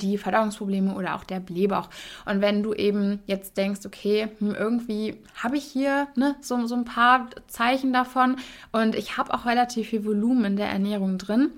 die 0.00 0.18
Verdauungsprobleme 0.18 0.94
oder 0.94 1.14
auch 1.14 1.24
der 1.24 1.40
Blähbauch. 1.40 1.88
Und 2.24 2.40
wenn 2.40 2.62
du 2.62 2.74
eben 2.74 3.20
jetzt 3.26 3.56
denkst, 3.56 3.80
okay, 3.86 4.28
hm, 4.38 4.54
irgendwie 4.54 5.16
habe 5.34 5.56
ich 5.56 5.64
hier 5.64 6.08
ne, 6.16 6.36
so, 6.40 6.66
so 6.66 6.74
ein 6.74 6.84
paar 6.84 7.28
Zeichen 7.46 7.92
davon 7.92 8.36
und 8.72 8.94
ich 8.94 9.16
habe 9.16 9.32
auch 9.34 9.46
relativ 9.46 9.88
viel 9.88 10.04
Volumen 10.04 10.44
in 10.44 10.56
der 10.56 10.68
Ernährung 10.68 11.18
drin, 11.18 11.50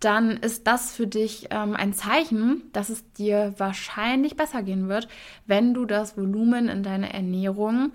dann 0.00 0.30
ist 0.36 0.66
das 0.66 0.94
für 0.94 1.06
dich 1.06 1.48
ähm, 1.50 1.74
ein 1.74 1.92
Zeichen, 1.92 2.62
dass 2.72 2.88
es 2.88 3.10
dir 3.14 3.54
wahrscheinlich 3.58 4.36
besser 4.36 4.62
gehen 4.62 4.88
wird, 4.88 5.08
wenn 5.46 5.74
du 5.74 5.84
das 5.84 6.16
Volumen 6.16 6.68
in 6.68 6.82
deiner 6.82 7.12
Ernährung 7.12 7.90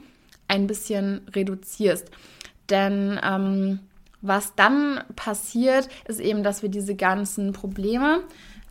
ein 0.48 0.68
bisschen 0.68 1.22
reduzierst. 1.34 2.12
Denn 2.70 3.20
ähm, 3.24 3.80
was 4.24 4.56
dann 4.56 5.04
passiert, 5.16 5.90
ist 6.08 6.20
eben, 6.20 6.42
dass 6.42 6.64
wir 6.64 6.70
diese 6.70 6.96
ganzen 6.96 7.54
Probleme, 7.54 8.24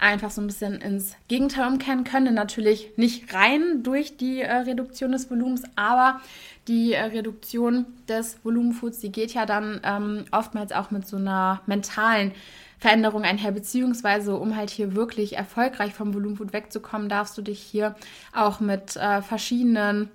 einfach 0.02 0.32
so 0.32 0.40
ein 0.40 0.48
bisschen 0.48 0.80
ins 0.80 1.14
Gegenteil 1.28 1.68
umkehren 1.68 2.02
können. 2.02 2.34
Natürlich 2.34 2.90
nicht 2.96 3.32
rein 3.32 3.84
durch 3.84 4.16
die 4.16 4.40
äh, 4.40 4.52
Reduktion 4.52 5.12
des 5.12 5.30
Volumens, 5.30 5.62
aber 5.76 6.20
die 6.66 6.94
äh, 6.94 7.04
Reduktion 7.04 7.86
des 8.08 8.38
Volumenfoods, 8.42 8.98
die 8.98 9.12
geht 9.12 9.32
ja 9.32 9.46
dann 9.46 9.80
ähm, 9.84 10.24
oftmals 10.32 10.72
auch 10.72 10.90
mit 10.90 11.06
so 11.06 11.16
einer 11.16 11.60
mentalen 11.66 12.32
Veränderung 12.78 13.22
einher, 13.22 13.52
beziehungsweise 13.52 14.34
um 14.34 14.56
halt 14.56 14.70
hier 14.70 14.96
wirklich 14.96 15.36
erfolgreich 15.36 15.94
vom 15.94 16.14
Volumenfood 16.14 16.52
wegzukommen, 16.52 17.08
darfst 17.08 17.38
du 17.38 17.42
dich 17.42 17.60
hier 17.60 17.94
auch 18.34 18.58
mit 18.58 18.96
äh, 18.96 19.22
verschiedenen 19.22 20.10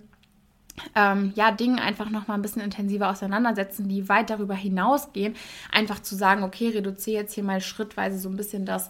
ähm, 0.96 1.32
ja, 1.36 1.52
Dingen 1.52 1.80
einfach 1.80 2.10
noch 2.10 2.28
mal 2.28 2.36
ein 2.36 2.42
bisschen 2.42 2.62
intensiver 2.62 3.10
auseinandersetzen, 3.10 3.88
die 3.88 4.10
weit 4.10 4.30
darüber 4.30 4.56
hinausgehen. 4.56 5.36
Einfach 5.72 6.02
zu 6.02 6.16
sagen, 6.16 6.44
okay, 6.44 6.70
reduziere 6.70 7.22
jetzt 7.22 7.34
hier 7.34 7.44
mal 7.44 7.62
schrittweise 7.62 8.20
so 8.20 8.30
ein 8.30 8.38
bisschen 8.38 8.66
das 8.66 8.90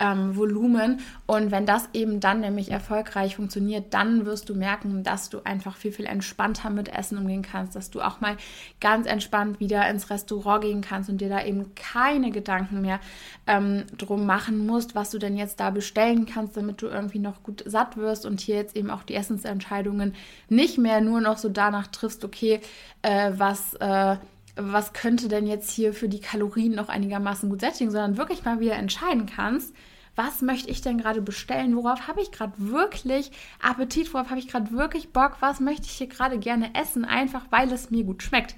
ähm, 0.00 0.36
Volumen. 0.36 1.00
Und 1.26 1.50
wenn 1.50 1.66
das 1.66 1.88
eben 1.92 2.20
dann 2.20 2.40
nämlich 2.40 2.70
erfolgreich 2.70 3.36
funktioniert, 3.36 3.92
dann 3.94 4.26
wirst 4.26 4.48
du 4.48 4.54
merken, 4.54 5.02
dass 5.02 5.30
du 5.30 5.40
einfach 5.44 5.76
viel, 5.76 5.92
viel 5.92 6.06
entspannter 6.06 6.70
mit 6.70 6.88
Essen 6.88 7.18
umgehen 7.18 7.42
kannst, 7.42 7.76
dass 7.76 7.90
du 7.90 8.00
auch 8.00 8.20
mal 8.20 8.36
ganz 8.80 9.06
entspannt 9.06 9.60
wieder 9.60 9.88
ins 9.88 10.10
Restaurant 10.10 10.62
gehen 10.62 10.80
kannst 10.80 11.10
und 11.10 11.20
dir 11.20 11.28
da 11.28 11.44
eben 11.44 11.74
keine 11.74 12.30
Gedanken 12.30 12.80
mehr 12.80 13.00
ähm, 13.46 13.84
drum 13.96 14.26
machen 14.26 14.66
musst, 14.66 14.94
was 14.94 15.10
du 15.10 15.18
denn 15.18 15.36
jetzt 15.36 15.60
da 15.60 15.70
bestellen 15.70 16.26
kannst, 16.26 16.56
damit 16.56 16.82
du 16.82 16.86
irgendwie 16.86 17.18
noch 17.18 17.42
gut 17.42 17.62
satt 17.66 17.96
wirst 17.96 18.26
und 18.26 18.40
hier 18.40 18.56
jetzt 18.56 18.76
eben 18.76 18.90
auch 18.90 19.02
die 19.02 19.14
Essensentscheidungen 19.14 20.14
nicht 20.48 20.78
mehr 20.78 21.00
nur 21.00 21.20
noch 21.20 21.38
so 21.38 21.48
danach 21.48 21.88
triffst, 21.88 22.24
okay, 22.24 22.60
äh, 23.02 23.32
was 23.36 23.74
äh, 23.74 24.16
was 24.58 24.92
könnte 24.92 25.28
denn 25.28 25.46
jetzt 25.46 25.70
hier 25.70 25.94
für 25.94 26.08
die 26.08 26.20
Kalorien 26.20 26.74
noch 26.74 26.88
einigermaßen 26.88 27.48
gut 27.48 27.60
sättigen, 27.60 27.90
sondern 27.90 28.16
wirklich 28.16 28.44
mal 28.44 28.60
wieder 28.60 28.74
entscheiden 28.74 29.26
kannst, 29.26 29.74
was 30.16 30.42
möchte 30.42 30.70
ich 30.70 30.80
denn 30.80 30.98
gerade 30.98 31.22
bestellen, 31.22 31.76
worauf 31.76 32.08
habe 32.08 32.20
ich 32.20 32.32
gerade 32.32 32.52
wirklich 32.56 33.30
Appetit, 33.62 34.12
worauf 34.12 34.30
habe 34.30 34.40
ich 34.40 34.48
gerade 34.48 34.72
wirklich 34.72 35.12
Bock, 35.12 35.36
was 35.40 35.60
möchte 35.60 35.86
ich 35.86 35.92
hier 35.92 36.08
gerade 36.08 36.38
gerne 36.38 36.74
essen, 36.74 37.04
einfach 37.04 37.42
weil 37.50 37.72
es 37.72 37.90
mir 37.90 38.02
gut 38.02 38.24
schmeckt. 38.24 38.56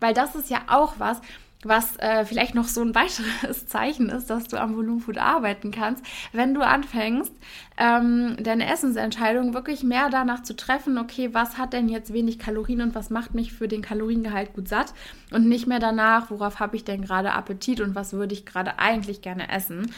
Weil 0.00 0.14
das 0.14 0.34
ist 0.34 0.48
ja 0.48 0.62
auch 0.68 0.94
was, 0.98 1.20
was 1.66 1.96
äh, 1.98 2.24
vielleicht 2.24 2.54
noch 2.54 2.68
so 2.68 2.82
ein 2.82 2.94
weiteres 2.94 3.66
Zeichen 3.66 4.08
ist, 4.08 4.30
dass 4.30 4.48
du 4.48 4.60
am 4.60 4.76
Volumenfood 4.76 5.18
arbeiten 5.18 5.70
kannst, 5.70 6.04
wenn 6.32 6.54
du 6.54 6.62
anfängst, 6.62 7.32
ähm, 7.76 8.36
deine 8.40 8.70
Essensentscheidung 8.70 9.52
wirklich 9.52 9.82
mehr 9.82 10.08
danach 10.08 10.44
zu 10.44 10.54
treffen, 10.54 10.96
okay, 10.96 11.30
was 11.32 11.58
hat 11.58 11.72
denn 11.72 11.88
jetzt 11.88 12.12
wenig 12.12 12.38
Kalorien 12.38 12.80
und 12.82 12.94
was 12.94 13.10
macht 13.10 13.34
mich 13.34 13.52
für 13.52 13.66
den 13.66 13.82
Kaloriengehalt 13.82 14.54
gut 14.54 14.68
satt 14.68 14.94
und 15.32 15.48
nicht 15.48 15.66
mehr 15.66 15.80
danach, 15.80 16.30
worauf 16.30 16.60
habe 16.60 16.76
ich 16.76 16.84
denn 16.84 17.02
gerade 17.02 17.32
Appetit 17.32 17.80
und 17.80 17.96
was 17.96 18.12
würde 18.12 18.32
ich 18.32 18.46
gerade 18.46 18.78
eigentlich 18.78 19.22
gerne 19.22 19.50
essen. 19.50 19.90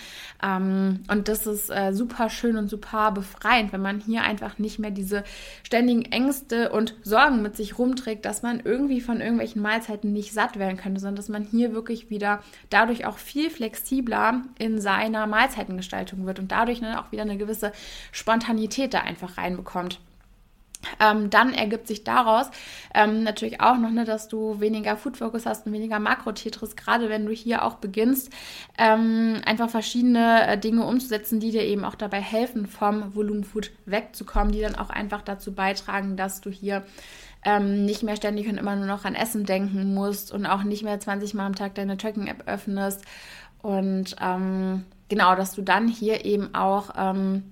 Ähm, 0.42 1.00
und 1.09 1.29
das 1.29 1.46
ist 1.46 1.68
äh, 1.68 1.92
super 1.92 2.31
schön 2.31 2.57
und 2.57 2.68
super 2.68 3.12
befreiend, 3.12 3.72
wenn 3.72 3.83
man 3.83 4.00
hier 4.00 4.22
einfach 4.22 4.59
nicht 4.59 4.79
mehr 4.79 4.90
diese 4.90 5.22
ständigen 5.62 6.07
Ängste 6.07 6.70
und 6.70 6.94
Sorgen 7.02 7.42
mit 7.42 7.57
sich 7.57 7.79
rumträgt, 7.79 8.24
dass 8.24 8.42
man 8.42 8.61
irgendwie 8.61 9.02
von 9.02 9.20
irgendwelchen 9.20 9.61
Mahlzeiten 9.61 10.14
nicht 10.14 10.33
satt 10.33 10.59
werden 10.59 10.79
könnte, 10.79 11.00
sondern 11.00 11.16
dass 11.16 11.29
man 11.29 11.42
hier 11.42 11.56
wirklich 11.59 12.11
wieder 12.11 12.42
dadurch 12.71 13.07
auch 13.07 13.19
viel 13.19 13.51
flexibler 13.51 14.42
in 14.59 14.81
seiner 14.81 15.27
Mahlzeitengestaltung 15.27 16.27
wird 16.27 16.38
und 16.38 16.53
dadurch 16.53 16.81
dann 16.81 16.97
auch 16.97 17.12
wieder 17.12 17.23
eine 17.23 17.37
gewisse 17.37 17.73
Spontanität 18.12 18.95
da 18.95 19.01
einfach 19.01 19.38
reinbekommt. 19.38 20.01
Ähm, 21.01 21.31
dann 21.31 21.53
ergibt 21.53 21.87
sich 21.87 22.05
daraus 22.05 22.51
ähm, 22.95 23.23
natürlich 23.23 23.61
auch 23.61 23.77
noch, 23.77 23.90
ne, 23.90 24.05
dass 24.05 24.29
du 24.29 24.61
weniger 24.61 24.97
Food 24.97 25.16
Focus 25.16 25.47
hast 25.47 25.66
und 25.66 25.73
weniger 25.73 25.99
Makro-Tetris, 25.99 26.77
gerade 26.77 27.09
wenn 27.09 27.27
du 27.27 27.33
hier 27.33 27.64
auch 27.64 27.75
beginnst, 27.75 28.31
ähm, 28.79 29.40
einfach 29.45 29.71
verschiedene 29.71 30.47
äh, 30.47 30.59
Dinge 30.59 30.85
umzusetzen, 30.85 31.40
die 31.40 31.51
dir 31.51 31.64
eben 31.64 31.85
auch 31.85 31.95
dabei 31.95 32.21
helfen, 32.21 32.66
vom 32.66 33.14
Volumenfood 33.14 33.73
wegzukommen, 33.85 34.53
die 34.53 34.61
dann 34.61 34.77
auch 34.77 34.90
einfach 34.90 35.23
dazu 35.23 35.55
beitragen, 35.55 36.16
dass 36.16 36.40
du 36.40 36.51
hier 36.51 36.85
ähm, 37.46 37.85
nicht 37.85 38.02
mehr 38.02 38.16
ständig 38.16 38.48
und 38.48 38.59
immer 38.59 38.74
nur 38.76 38.87
noch 38.87 39.04
an 39.04 39.14
Essen 39.14 39.44
denken 39.46 39.94
musst 39.94 40.32
und 40.32 40.44
auch 40.46 40.64
nicht 40.64 40.82
mehr 40.82 40.98
20 40.98 41.32
Mal 41.32 41.46
am 41.46 41.54
Tag 41.54 41.76
deine 41.76 41.96
Tracking-App 41.96 42.42
öffnest. 42.46 43.02
Und 43.62 44.16
ähm, 44.20 44.85
genau, 45.09 45.37
dass 45.37 45.54
du 45.54 45.62
dann 45.62 45.87
hier 45.87 46.24
eben 46.24 46.54
auch, 46.56 46.90
ähm, 46.98 47.44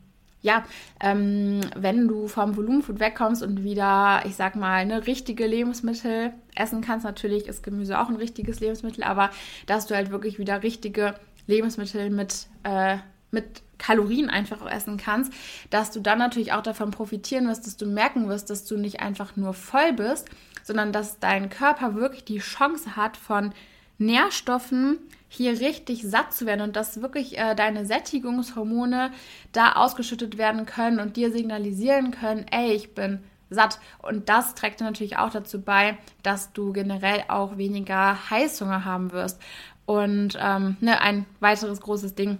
ja, 0.42 0.64
ähm, 1.00 1.60
wenn 1.76 2.08
du 2.08 2.26
vom 2.26 2.56
Volumenfood 2.56 2.98
wegkommst 2.98 3.44
und 3.44 3.62
wieder, 3.62 4.22
ich 4.26 4.34
sag 4.34 4.56
mal, 4.56 4.74
eine 4.74 5.06
richtige 5.06 5.46
Lebensmittel 5.46 6.32
essen 6.56 6.80
kannst, 6.80 7.04
natürlich 7.04 7.46
ist 7.46 7.62
Gemüse 7.62 8.00
auch 8.00 8.08
ein 8.08 8.16
richtiges 8.16 8.58
Lebensmittel, 8.58 9.04
aber 9.04 9.30
dass 9.66 9.86
du 9.86 9.94
halt 9.94 10.10
wirklich 10.10 10.40
wieder 10.40 10.64
richtige 10.64 11.14
Lebensmittel 11.46 12.10
mit, 12.10 12.48
äh, 12.64 12.96
mit 13.30 13.62
Kalorien 13.78 14.30
einfach 14.30 14.62
auch 14.62 14.70
essen 14.70 14.96
kannst, 14.96 15.32
dass 15.70 15.90
du 15.90 16.00
dann 16.00 16.18
natürlich 16.18 16.52
auch 16.52 16.62
davon 16.62 16.90
profitieren 16.90 17.48
wirst, 17.48 17.66
dass 17.66 17.76
du 17.76 17.86
merken 17.86 18.28
wirst, 18.28 18.50
dass 18.50 18.64
du 18.64 18.76
nicht 18.76 19.00
einfach 19.00 19.36
nur 19.36 19.54
voll 19.54 19.92
bist, 19.92 20.28
sondern 20.62 20.92
dass 20.92 21.18
dein 21.18 21.50
Körper 21.50 21.94
wirklich 21.94 22.24
die 22.24 22.38
Chance 22.38 22.96
hat, 22.96 23.16
von 23.16 23.52
Nährstoffen 23.98 24.98
hier 25.28 25.60
richtig 25.60 26.02
satt 26.02 26.32
zu 26.32 26.46
werden 26.46 26.62
und 26.62 26.76
dass 26.76 27.00
wirklich 27.00 27.38
äh, 27.38 27.54
deine 27.54 27.86
Sättigungshormone 27.86 29.10
da 29.52 29.72
ausgeschüttet 29.72 30.38
werden 30.38 30.66
können 30.66 31.00
und 31.00 31.16
dir 31.16 31.32
signalisieren 31.32 32.10
können, 32.10 32.46
ey, 32.50 32.72
ich 32.72 32.94
bin 32.94 33.20
satt. 33.50 33.78
Und 34.02 34.28
das 34.28 34.54
trägt 34.54 34.80
natürlich 34.80 35.16
auch 35.16 35.30
dazu 35.30 35.60
bei, 35.60 35.96
dass 36.22 36.52
du 36.52 36.72
generell 36.72 37.24
auch 37.28 37.56
weniger 37.56 38.30
Heißhunger 38.30 38.84
haben 38.84 39.12
wirst. 39.12 39.40
Und 39.86 40.38
ähm, 40.40 40.76
ne, 40.80 41.00
ein 41.00 41.26
weiteres 41.40 41.80
großes 41.80 42.14
Ding, 42.14 42.38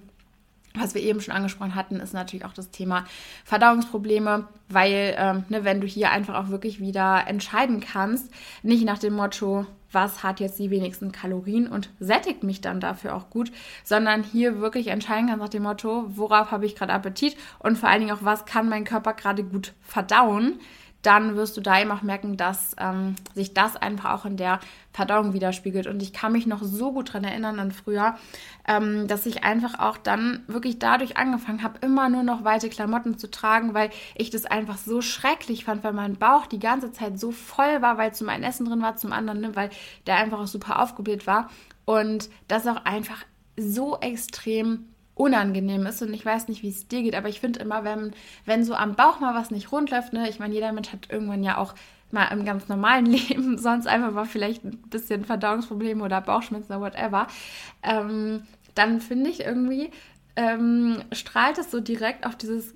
was 0.76 0.94
wir 0.94 1.02
eben 1.02 1.20
schon 1.20 1.34
angesprochen 1.34 1.76
hatten, 1.76 2.00
ist 2.00 2.14
natürlich 2.14 2.44
auch 2.44 2.52
das 2.52 2.70
Thema 2.70 3.04
Verdauungsprobleme, 3.44 4.48
weil 4.68 5.14
ähm, 5.16 5.44
ne, 5.48 5.64
wenn 5.64 5.80
du 5.80 5.86
hier 5.86 6.10
einfach 6.10 6.34
auch 6.34 6.48
wirklich 6.48 6.80
wieder 6.80 7.24
entscheiden 7.28 7.80
kannst, 7.80 8.30
nicht 8.62 8.84
nach 8.84 8.98
dem 8.98 9.14
Motto, 9.14 9.66
was 9.92 10.24
hat 10.24 10.40
jetzt 10.40 10.58
die 10.58 10.70
wenigsten 10.70 11.12
Kalorien 11.12 11.68
und 11.68 11.90
sättigt 12.00 12.42
mich 12.42 12.60
dann 12.60 12.80
dafür 12.80 13.14
auch 13.14 13.30
gut, 13.30 13.52
sondern 13.84 14.24
hier 14.24 14.60
wirklich 14.60 14.88
entscheiden 14.88 15.28
kann 15.28 15.38
nach 15.38 15.48
dem 15.48 15.62
Motto, 15.62 16.06
worauf 16.08 16.50
habe 16.50 16.66
ich 16.66 16.74
gerade 16.74 16.92
Appetit 16.92 17.36
und 17.60 17.78
vor 17.78 17.88
allen 17.88 18.00
Dingen 18.00 18.16
auch, 18.16 18.24
was 18.24 18.44
kann 18.44 18.68
mein 18.68 18.84
Körper 18.84 19.14
gerade 19.14 19.44
gut 19.44 19.74
verdauen, 19.80 20.58
dann 21.04 21.36
wirst 21.36 21.56
du 21.56 21.60
da 21.60 21.80
eben 21.80 21.90
auch 21.90 22.02
merken, 22.02 22.36
dass 22.36 22.74
ähm, 22.78 23.14
sich 23.34 23.52
das 23.52 23.76
einfach 23.76 24.12
auch 24.12 24.24
in 24.24 24.36
der 24.36 24.58
Verdauung 24.92 25.34
widerspiegelt. 25.34 25.86
Und 25.86 26.02
ich 26.02 26.12
kann 26.12 26.32
mich 26.32 26.46
noch 26.46 26.62
so 26.62 26.92
gut 26.92 27.10
daran 27.10 27.24
erinnern 27.24 27.60
an 27.60 27.72
früher, 27.72 28.16
ähm, 28.66 29.06
dass 29.06 29.26
ich 29.26 29.44
einfach 29.44 29.78
auch 29.78 29.98
dann 29.98 30.44
wirklich 30.46 30.78
dadurch 30.78 31.16
angefangen 31.16 31.62
habe, 31.62 31.78
immer 31.82 32.08
nur 32.08 32.22
noch 32.22 32.44
weite 32.44 32.70
Klamotten 32.70 33.18
zu 33.18 33.30
tragen, 33.30 33.74
weil 33.74 33.90
ich 34.14 34.30
das 34.30 34.46
einfach 34.46 34.78
so 34.78 35.02
schrecklich 35.02 35.64
fand, 35.66 35.84
weil 35.84 35.92
mein 35.92 36.16
Bauch 36.16 36.46
die 36.46 36.58
ganze 36.58 36.90
Zeit 36.92 37.20
so 37.20 37.32
voll 37.32 37.82
war, 37.82 37.98
weil 37.98 38.14
zum 38.14 38.30
einen 38.30 38.44
Essen 38.44 38.66
drin 38.66 38.82
war, 38.82 38.96
zum 38.96 39.12
anderen, 39.12 39.40
ne, 39.40 39.54
weil 39.54 39.70
der 40.06 40.16
einfach 40.16 40.40
auch 40.40 40.46
super 40.46 40.80
aufgebläht 40.80 41.26
war. 41.26 41.50
Und 41.84 42.30
das 42.48 42.66
auch 42.66 42.84
einfach 42.86 43.24
so 43.56 43.98
extrem 44.00 44.86
unangenehm 45.14 45.86
ist 45.86 46.02
und 46.02 46.12
ich 46.12 46.24
weiß 46.24 46.48
nicht, 46.48 46.62
wie 46.62 46.70
es 46.70 46.88
dir 46.88 47.02
geht, 47.02 47.14
aber 47.14 47.28
ich 47.28 47.40
finde 47.40 47.60
immer, 47.60 47.84
wenn, 47.84 48.12
wenn 48.44 48.64
so 48.64 48.74
am 48.74 48.94
Bauch 48.94 49.20
mal 49.20 49.34
was 49.34 49.50
nicht 49.50 49.70
rund 49.70 49.90
läuft, 49.90 50.12
ne, 50.12 50.28
ich 50.28 50.38
meine, 50.38 50.54
jeder 50.54 50.72
Mensch 50.72 50.92
hat 50.92 51.10
irgendwann 51.10 51.44
ja 51.44 51.58
auch 51.58 51.74
mal 52.10 52.26
im 52.26 52.44
ganz 52.44 52.68
normalen 52.68 53.06
Leben 53.06 53.58
sonst 53.58 53.86
einfach 53.86 54.12
mal 54.12 54.24
vielleicht 54.24 54.64
ein 54.64 54.78
bisschen 54.90 55.24
Verdauungsprobleme 55.24 56.02
oder 56.02 56.20
Bauchschmerzen 56.20 56.72
oder 56.72 56.80
whatever, 56.80 57.26
ähm, 57.82 58.42
dann 58.74 59.00
finde 59.00 59.30
ich 59.30 59.40
irgendwie, 59.40 59.90
ähm, 60.36 61.02
strahlt 61.12 61.58
es 61.58 61.70
so 61.70 61.80
direkt 61.80 62.26
auf 62.26 62.36
dieses 62.36 62.74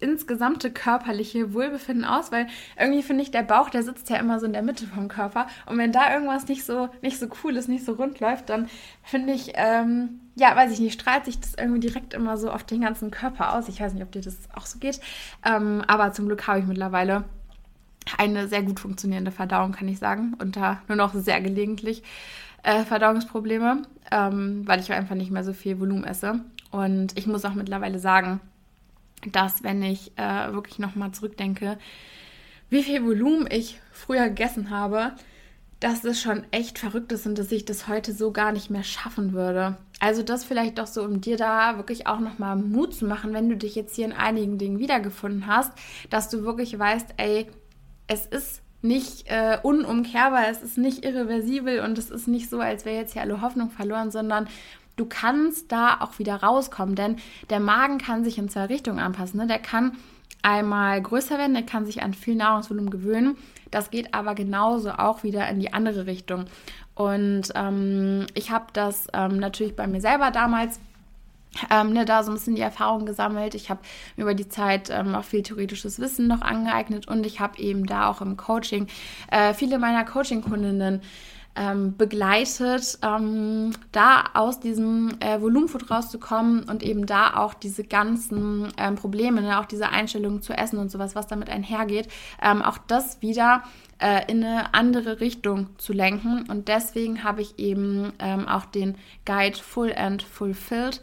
insgesamte 0.00 0.70
körperliche 0.70 1.52
Wohlbefinden 1.54 2.04
aus, 2.04 2.32
weil 2.32 2.46
irgendwie 2.78 3.02
finde 3.02 3.22
ich, 3.22 3.30
der 3.30 3.42
Bauch, 3.42 3.70
der 3.70 3.82
sitzt 3.82 4.10
ja 4.10 4.16
immer 4.16 4.40
so 4.40 4.46
in 4.46 4.52
der 4.52 4.62
Mitte 4.62 4.86
vom 4.86 5.08
Körper. 5.08 5.46
Und 5.66 5.78
wenn 5.78 5.92
da 5.92 6.12
irgendwas 6.12 6.48
nicht 6.48 6.64
so, 6.64 6.88
nicht 7.02 7.18
so 7.18 7.26
cool 7.44 7.56
ist, 7.56 7.68
nicht 7.68 7.84
so 7.84 7.92
rund 7.92 8.20
läuft, 8.20 8.48
dann 8.48 8.68
finde 9.02 9.32
ich, 9.32 9.52
ähm, 9.54 10.20
ja, 10.34 10.56
weiß 10.56 10.72
ich 10.72 10.80
nicht, 10.80 10.98
strahlt 10.98 11.26
sich 11.26 11.38
das 11.38 11.54
irgendwie 11.54 11.80
direkt 11.80 12.14
immer 12.14 12.36
so 12.38 12.50
auf 12.50 12.64
den 12.64 12.80
ganzen 12.80 13.10
Körper 13.10 13.54
aus. 13.54 13.68
Ich 13.68 13.80
weiß 13.80 13.92
nicht, 13.92 14.02
ob 14.02 14.12
dir 14.12 14.22
das 14.22 14.36
auch 14.54 14.66
so 14.66 14.78
geht. 14.78 15.00
Ähm, 15.44 15.82
aber 15.86 16.12
zum 16.12 16.26
Glück 16.26 16.46
habe 16.46 16.60
ich 16.60 16.66
mittlerweile 16.66 17.24
eine 18.18 18.48
sehr 18.48 18.62
gut 18.62 18.80
funktionierende 18.80 19.30
Verdauung, 19.30 19.72
kann 19.72 19.88
ich 19.88 19.98
sagen. 19.98 20.34
Und 20.40 20.56
da 20.56 20.80
nur 20.88 20.96
noch 20.96 21.14
sehr 21.14 21.40
gelegentlich 21.40 22.02
äh, 22.62 22.84
Verdauungsprobleme, 22.84 23.82
ähm, 24.10 24.62
weil 24.66 24.80
ich 24.80 24.92
einfach 24.92 25.14
nicht 25.14 25.30
mehr 25.30 25.44
so 25.44 25.52
viel 25.52 25.78
Volumen 25.80 26.04
esse. 26.04 26.40
Und 26.70 27.16
ich 27.18 27.26
muss 27.26 27.44
auch 27.44 27.54
mittlerweile 27.54 27.98
sagen, 27.98 28.40
dass 29.32 29.62
wenn 29.62 29.82
ich 29.82 30.12
äh, 30.16 30.52
wirklich 30.52 30.78
nochmal 30.78 31.12
zurückdenke, 31.12 31.78
wie 32.68 32.82
viel 32.82 33.04
Volumen 33.04 33.48
ich 33.50 33.80
früher 33.92 34.28
gegessen 34.28 34.70
habe, 34.70 35.12
dass 35.80 36.02
das 36.02 36.20
schon 36.20 36.44
echt 36.50 36.78
verrückt 36.78 37.10
ist 37.10 37.26
und 37.26 37.38
dass 37.38 37.50
ich 37.50 37.64
das 37.64 37.88
heute 37.88 38.12
so 38.12 38.32
gar 38.32 38.52
nicht 38.52 38.70
mehr 38.70 38.84
schaffen 38.84 39.32
würde. 39.32 39.78
Also 39.98 40.22
das 40.22 40.44
vielleicht 40.44 40.78
doch 40.78 40.86
so, 40.86 41.02
um 41.02 41.20
dir 41.20 41.36
da 41.36 41.76
wirklich 41.76 42.06
auch 42.06 42.20
nochmal 42.20 42.56
Mut 42.56 42.94
zu 42.94 43.06
machen, 43.06 43.32
wenn 43.32 43.48
du 43.48 43.56
dich 43.56 43.74
jetzt 43.74 43.96
hier 43.96 44.04
in 44.04 44.12
einigen 44.12 44.58
Dingen 44.58 44.78
wiedergefunden 44.78 45.46
hast, 45.46 45.72
dass 46.10 46.28
du 46.28 46.42
wirklich 46.44 46.78
weißt, 46.78 47.14
ey, 47.16 47.46
es 48.06 48.26
ist 48.26 48.62
nicht 48.82 49.26
äh, 49.26 49.58
unumkehrbar, 49.62 50.48
es 50.50 50.62
ist 50.62 50.78
nicht 50.78 51.04
irreversibel 51.04 51.80
und 51.80 51.98
es 51.98 52.10
ist 52.10 52.28
nicht 52.28 52.48
so, 52.48 52.60
als 52.60 52.84
wäre 52.84 52.96
jetzt 52.96 53.12
hier 53.12 53.22
alle 53.22 53.42
Hoffnung 53.42 53.70
verloren, 53.70 54.10
sondern 54.10 54.48
du 55.00 55.06
kannst 55.06 55.72
da 55.72 55.98
auch 56.00 56.18
wieder 56.18 56.36
rauskommen, 56.36 56.94
denn 56.94 57.16
der 57.48 57.58
Magen 57.58 57.98
kann 57.98 58.22
sich 58.22 58.36
in 58.36 58.50
zwei 58.50 58.66
Richtungen 58.66 58.98
anpassen. 58.98 59.40
Ne? 59.40 59.46
Der 59.46 59.58
kann 59.58 59.92
einmal 60.42 61.00
größer 61.00 61.38
werden, 61.38 61.54
der 61.54 61.64
kann 61.64 61.86
sich 61.86 62.02
an 62.02 62.12
viel 62.12 62.34
Nahrungsvolumen 62.34 62.90
gewöhnen. 62.90 63.36
Das 63.70 63.90
geht 63.90 64.12
aber 64.14 64.34
genauso 64.34 64.90
auch 64.90 65.22
wieder 65.22 65.48
in 65.48 65.58
die 65.58 65.72
andere 65.72 66.06
Richtung. 66.06 66.44
Und 66.94 67.44
ähm, 67.54 68.26
ich 68.34 68.50
habe 68.50 68.66
das 68.74 69.06
ähm, 69.14 69.38
natürlich 69.38 69.74
bei 69.74 69.86
mir 69.86 70.02
selber 70.02 70.30
damals 70.30 70.80
ähm, 71.70 71.92
ne, 71.92 72.04
da 72.04 72.22
so 72.22 72.30
ein 72.30 72.34
bisschen 72.34 72.56
die 72.56 72.62
Erfahrung 72.62 73.06
gesammelt. 73.06 73.54
Ich 73.54 73.70
habe 73.70 73.80
über 74.16 74.34
die 74.34 74.48
Zeit 74.48 74.90
ähm, 74.90 75.14
auch 75.14 75.24
viel 75.24 75.42
theoretisches 75.42 75.98
Wissen 75.98 76.28
noch 76.28 76.42
angeeignet 76.42 77.08
und 77.08 77.24
ich 77.24 77.40
habe 77.40 77.58
eben 77.58 77.86
da 77.86 78.08
auch 78.08 78.20
im 78.20 78.36
Coaching 78.36 78.86
äh, 79.30 79.54
viele 79.54 79.78
meiner 79.78 80.04
Coaching-Kundinnen 80.04 81.00
ähm, 81.56 81.96
begleitet, 81.96 82.98
ähm, 83.02 83.72
da 83.92 84.24
aus 84.34 84.60
diesem 84.60 85.16
äh, 85.20 85.40
Volumenfood 85.40 85.90
rauszukommen 85.90 86.64
und 86.64 86.82
eben 86.82 87.06
da 87.06 87.36
auch 87.36 87.54
diese 87.54 87.84
ganzen 87.84 88.68
ähm, 88.78 88.94
Probleme, 88.94 89.42
ne, 89.42 89.58
auch 89.58 89.66
diese 89.66 89.88
Einstellungen 89.88 90.42
zu 90.42 90.52
essen 90.52 90.78
und 90.78 90.90
sowas, 90.90 91.14
was 91.14 91.26
damit 91.26 91.50
einhergeht, 91.50 92.08
ähm, 92.42 92.62
auch 92.62 92.78
das 92.78 93.20
wieder 93.20 93.64
äh, 93.98 94.30
in 94.30 94.44
eine 94.44 94.74
andere 94.74 95.20
Richtung 95.20 95.68
zu 95.78 95.92
lenken. 95.92 96.44
Und 96.48 96.68
deswegen 96.68 97.24
habe 97.24 97.42
ich 97.42 97.58
eben 97.58 98.12
ähm, 98.18 98.48
auch 98.48 98.64
den 98.64 98.96
Guide 99.24 99.58
Full 99.58 99.92
and 99.94 100.22
Fulfilled 100.22 101.00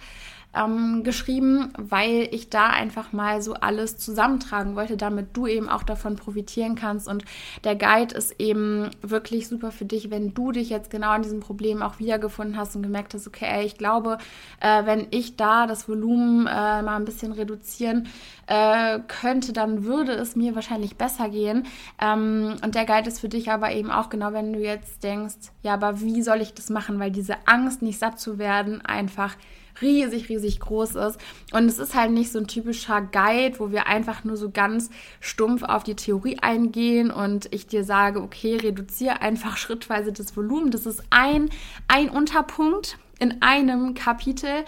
ähm, 0.57 1.03
geschrieben, 1.03 1.73
weil 1.77 2.27
ich 2.31 2.49
da 2.49 2.67
einfach 2.67 3.13
mal 3.13 3.41
so 3.41 3.53
alles 3.53 3.97
zusammentragen 3.97 4.75
wollte, 4.75 4.97
damit 4.97 5.35
du 5.35 5.47
eben 5.47 5.69
auch 5.69 5.83
davon 5.83 6.15
profitieren 6.15 6.75
kannst. 6.75 7.07
Und 7.07 7.23
der 7.63 7.75
Guide 7.75 8.15
ist 8.15 8.39
eben 8.39 8.89
wirklich 9.01 9.47
super 9.47 9.71
für 9.71 9.85
dich, 9.85 10.09
wenn 10.09 10.33
du 10.33 10.51
dich 10.51 10.69
jetzt 10.69 10.89
genau 10.89 11.09
an 11.09 11.23
diesem 11.23 11.39
Problem 11.39 11.81
auch 11.81 11.99
wiedergefunden 11.99 12.57
hast 12.57 12.75
und 12.75 12.83
gemerkt 12.83 13.13
hast, 13.13 13.27
okay, 13.27 13.45
ey, 13.47 13.65
ich 13.65 13.77
glaube, 13.77 14.17
äh, 14.59 14.85
wenn 14.85 15.07
ich 15.11 15.35
da 15.35 15.67
das 15.67 15.87
Volumen 15.87 16.47
äh, 16.47 16.81
mal 16.81 16.95
ein 16.95 17.05
bisschen 17.05 17.31
reduzieren 17.31 18.07
äh, 18.47 18.99
könnte, 19.07 19.53
dann 19.53 19.83
würde 19.83 20.13
es 20.13 20.35
mir 20.35 20.55
wahrscheinlich 20.55 20.95
besser 20.95 21.29
gehen. 21.29 21.65
Ähm, 22.01 22.55
und 22.63 22.75
der 22.75 22.85
Guide 22.85 23.07
ist 23.07 23.19
für 23.19 23.29
dich 23.29 23.51
aber 23.51 23.71
eben 23.71 23.91
auch 23.91 24.09
genau, 24.09 24.33
wenn 24.33 24.53
du 24.53 24.59
jetzt 24.59 25.03
denkst, 25.03 25.51
ja, 25.63 25.73
aber 25.73 26.01
wie 26.01 26.21
soll 26.21 26.41
ich 26.41 26.53
das 26.53 26.69
machen, 26.69 26.99
weil 26.99 27.11
diese 27.11 27.35
Angst, 27.45 27.81
nicht 27.81 27.99
satt 27.99 28.19
zu 28.19 28.37
werden, 28.37 28.81
einfach 28.85 29.35
riesig, 29.81 30.29
riesig 30.29 30.59
groß 30.59 30.95
ist. 30.95 31.19
Und 31.51 31.65
es 31.65 31.79
ist 31.79 31.95
halt 31.95 32.11
nicht 32.11 32.31
so 32.31 32.39
ein 32.39 32.47
typischer 32.47 33.01
Guide, 33.01 33.59
wo 33.59 33.71
wir 33.71 33.87
einfach 33.87 34.23
nur 34.23 34.37
so 34.37 34.49
ganz 34.49 34.89
stumpf 35.19 35.63
auf 35.63 35.83
die 35.83 35.95
Theorie 35.95 36.37
eingehen 36.39 37.11
und 37.11 37.53
ich 37.53 37.67
dir 37.67 37.83
sage, 37.83 38.21
okay, 38.21 38.57
reduziere 38.57 39.21
einfach 39.21 39.57
schrittweise 39.57 40.11
das 40.11 40.35
Volumen. 40.35 40.71
Das 40.71 40.85
ist 40.85 41.03
ein, 41.09 41.49
ein 41.87 42.09
Unterpunkt 42.09 42.97
in 43.19 43.41
einem 43.41 43.93
Kapitel. 43.93 44.65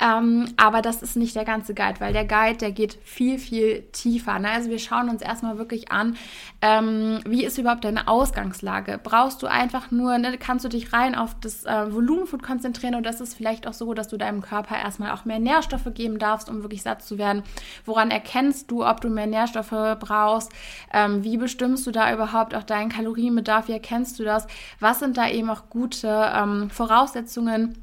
Ähm, 0.00 0.48
aber 0.56 0.82
das 0.82 1.02
ist 1.02 1.16
nicht 1.16 1.36
der 1.36 1.44
ganze 1.44 1.74
Guide, 1.74 2.00
weil 2.00 2.12
der 2.12 2.24
Guide, 2.24 2.58
der 2.58 2.72
geht 2.72 2.98
viel, 3.04 3.38
viel 3.38 3.82
tiefer. 3.92 4.38
Ne? 4.38 4.50
Also 4.50 4.70
wir 4.70 4.78
schauen 4.78 5.08
uns 5.08 5.22
erstmal 5.22 5.58
wirklich 5.58 5.92
an, 5.92 6.16
ähm, 6.60 7.20
wie 7.26 7.44
ist 7.44 7.58
überhaupt 7.58 7.84
deine 7.84 8.08
Ausgangslage? 8.08 8.98
Brauchst 9.02 9.42
du 9.42 9.46
einfach 9.46 9.90
nur, 9.90 10.18
ne, 10.18 10.36
kannst 10.38 10.64
du 10.64 10.68
dich 10.68 10.92
rein 10.92 11.14
auf 11.14 11.36
das 11.40 11.64
äh, 11.64 11.92
Volumenfood 11.92 12.42
konzentrieren 12.42 12.94
oder 12.96 13.10
ist 13.10 13.20
es 13.20 13.34
vielleicht 13.34 13.66
auch 13.66 13.74
so, 13.74 13.94
dass 13.94 14.08
du 14.08 14.16
deinem 14.16 14.40
Körper 14.40 14.76
erstmal 14.76 15.12
auch 15.12 15.24
mehr 15.24 15.38
Nährstoffe 15.38 15.94
geben 15.94 16.18
darfst, 16.18 16.48
um 16.48 16.62
wirklich 16.62 16.82
satt 16.82 17.02
zu 17.02 17.18
werden? 17.18 17.44
Woran 17.84 18.10
erkennst 18.10 18.70
du, 18.70 18.84
ob 18.84 19.00
du 19.02 19.08
mehr 19.08 19.26
Nährstoffe 19.28 19.98
brauchst? 20.00 20.50
Ähm, 20.92 21.22
wie 21.22 21.36
bestimmst 21.36 21.86
du 21.86 21.92
da 21.92 22.12
überhaupt 22.12 22.56
auch 22.56 22.64
deinen 22.64 22.88
Kalorienbedarf? 22.88 23.68
Wie 23.68 23.72
erkennst 23.72 24.18
du 24.18 24.24
das? 24.24 24.48
Was 24.80 24.98
sind 24.98 25.16
da 25.16 25.28
eben 25.28 25.48
auch 25.50 25.68
gute 25.70 26.32
ähm, 26.34 26.70
Voraussetzungen? 26.70 27.76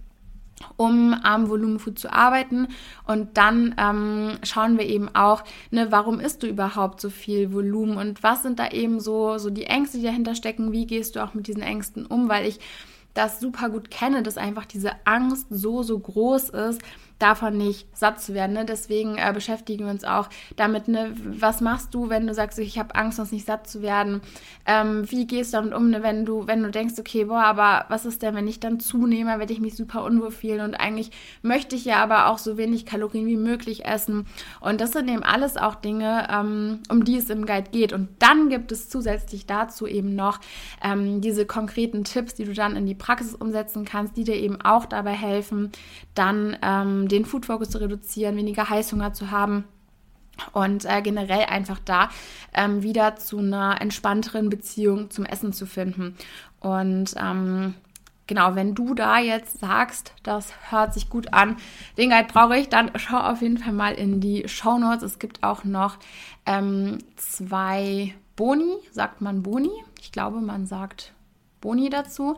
Um 0.77 1.13
am 1.13 1.49
Volumenfood 1.49 1.99
zu 1.99 2.11
arbeiten. 2.11 2.67
Und 3.05 3.37
dann 3.37 3.75
ähm, 3.77 4.37
schauen 4.43 4.77
wir 4.77 4.85
eben 4.85 5.13
auch, 5.15 5.43
ne, 5.71 5.87
warum 5.91 6.19
isst 6.19 6.43
du 6.43 6.47
überhaupt 6.47 7.01
so 7.01 7.09
viel 7.09 7.53
Volumen? 7.53 7.97
Und 7.97 8.23
was 8.23 8.43
sind 8.43 8.59
da 8.59 8.69
eben 8.69 8.99
so, 8.99 9.37
so 9.37 9.49
die 9.49 9.65
Ängste, 9.65 9.97
die 9.97 10.03
dahinter 10.03 10.35
stecken, 10.35 10.71
wie 10.71 10.85
gehst 10.85 11.15
du 11.15 11.23
auch 11.23 11.33
mit 11.33 11.47
diesen 11.47 11.61
Ängsten 11.61 12.05
um, 12.05 12.29
weil 12.29 12.47
ich 12.47 12.59
das 13.13 13.39
super 13.39 13.69
gut 13.69 13.89
kenne, 13.89 14.23
dass 14.23 14.37
einfach 14.37 14.65
diese 14.65 14.91
Angst 15.05 15.47
so, 15.49 15.83
so 15.83 15.97
groß 15.97 16.49
ist, 16.49 16.81
davon 17.19 17.57
nicht 17.57 17.85
satt 17.95 18.21
zu 18.21 18.33
werden. 18.33 18.53
Ne? 18.53 18.65
Deswegen 18.65 19.17
äh, 19.17 19.31
beschäftigen 19.33 19.85
wir 19.85 19.91
uns 19.91 20.05
auch 20.05 20.29
damit, 20.55 20.87
ne? 20.87 21.13
was 21.15 21.61
machst 21.61 21.93
du, 21.93 22.09
wenn 22.09 22.25
du 22.25 22.33
sagst, 22.33 22.57
ich 22.59 22.79
habe 22.79 22.95
Angst, 22.95 23.17
sonst 23.17 23.33
nicht 23.33 23.45
satt 23.45 23.67
zu 23.67 23.81
werden? 23.81 24.21
Ähm, 24.65 25.09
wie 25.11 25.27
gehst 25.27 25.53
du 25.53 25.57
damit 25.57 25.73
um, 25.73 25.89
ne? 25.89 26.01
wenn 26.01 26.25
du, 26.25 26.47
wenn 26.47 26.63
du 26.63 26.71
denkst, 26.71 26.95
okay, 26.97 27.25
boah, 27.25 27.43
aber 27.43 27.85
was 27.89 28.05
ist 28.05 28.21
denn, 28.21 28.35
wenn 28.35 28.47
ich 28.47 28.61
dann 28.61 28.79
zunehme, 28.79 29.37
werde 29.37 29.51
ich 29.51 29.59
mich 29.59 29.75
super 29.75 30.03
unwohl 30.03 30.31
fühlen 30.31 30.61
und 30.61 30.75
eigentlich 30.75 31.11
möchte 31.41 31.75
ich 31.75 31.85
ja 31.85 32.01
aber 32.01 32.27
auch 32.27 32.37
so 32.37 32.57
wenig 32.57 32.85
Kalorien 32.85 33.27
wie 33.27 33.37
möglich 33.37 33.85
essen. 33.85 34.25
Und 34.61 34.79
das 34.79 34.93
sind 34.93 35.09
eben 35.09 35.23
alles 35.23 35.57
auch 35.57 35.75
Dinge, 35.75 36.27
ähm, 36.31 36.79
um 36.89 37.03
die 37.03 37.17
es 37.17 37.29
im 37.29 37.45
Guide 37.45 37.69
geht. 37.71 37.91
Und 37.91 38.09
dann 38.19 38.49
gibt 38.49 38.71
es 38.71 38.89
zusätzlich 38.89 39.45
dazu 39.45 39.87
eben 39.87 40.15
noch 40.15 40.39
ähm, 40.81 41.19
diese 41.19 41.45
konkreten 41.45 42.05
Tipps, 42.05 42.35
die 42.35 42.45
du 42.45 42.53
dann 42.53 42.77
in 42.77 42.85
die 42.85 42.95
Praxis 42.95 43.35
umsetzen 43.35 43.83
kannst, 43.83 44.15
die 44.15 44.23
dir 44.23 44.35
eben 44.35 44.61
auch 44.61 44.85
dabei 44.85 45.11
helfen, 45.11 45.71
dann 46.15 46.57
ähm, 46.61 47.08
den 47.09 47.25
Food 47.25 47.45
Focus 47.45 47.69
zu 47.69 47.79
reduzieren, 47.79 48.37
weniger 48.37 48.69
Heißhunger 48.69 49.13
zu 49.13 49.31
haben 49.31 49.65
und 50.53 50.85
äh, 50.85 51.01
generell 51.01 51.45
einfach 51.45 51.79
da 51.83 52.09
ähm, 52.53 52.83
wieder 52.83 53.15
zu 53.17 53.39
einer 53.39 53.81
entspannteren 53.81 54.49
Beziehung 54.49 55.09
zum 55.09 55.25
Essen 55.25 55.53
zu 55.53 55.65
finden. 55.65 56.15
Und 56.59 57.13
ähm, 57.17 57.75
genau, 58.27 58.55
wenn 58.55 58.75
du 58.75 58.93
da 58.93 59.19
jetzt 59.19 59.59
sagst, 59.59 60.13
das 60.23 60.53
hört 60.71 60.93
sich 60.93 61.09
gut 61.09 61.33
an, 61.33 61.57
den 61.97 62.09
Guide 62.09 62.27
brauche 62.31 62.57
ich, 62.57 62.69
dann 62.69 62.91
schau 62.95 63.17
auf 63.17 63.41
jeden 63.41 63.57
Fall 63.57 63.73
mal 63.73 63.93
in 63.93 64.21
die 64.21 64.47
Show 64.47 64.77
Notes. 64.77 65.03
Es 65.03 65.19
gibt 65.19 65.43
auch 65.43 65.63
noch 65.63 65.97
ähm, 66.45 66.99
zwei 67.15 68.13
Boni, 68.35 68.77
sagt 68.91 69.21
man 69.21 69.43
Boni? 69.43 69.71
Ich 70.01 70.11
glaube, 70.11 70.39
man 70.39 70.65
sagt 70.65 71.13
Boni 71.61 71.89
dazu. 71.89 72.37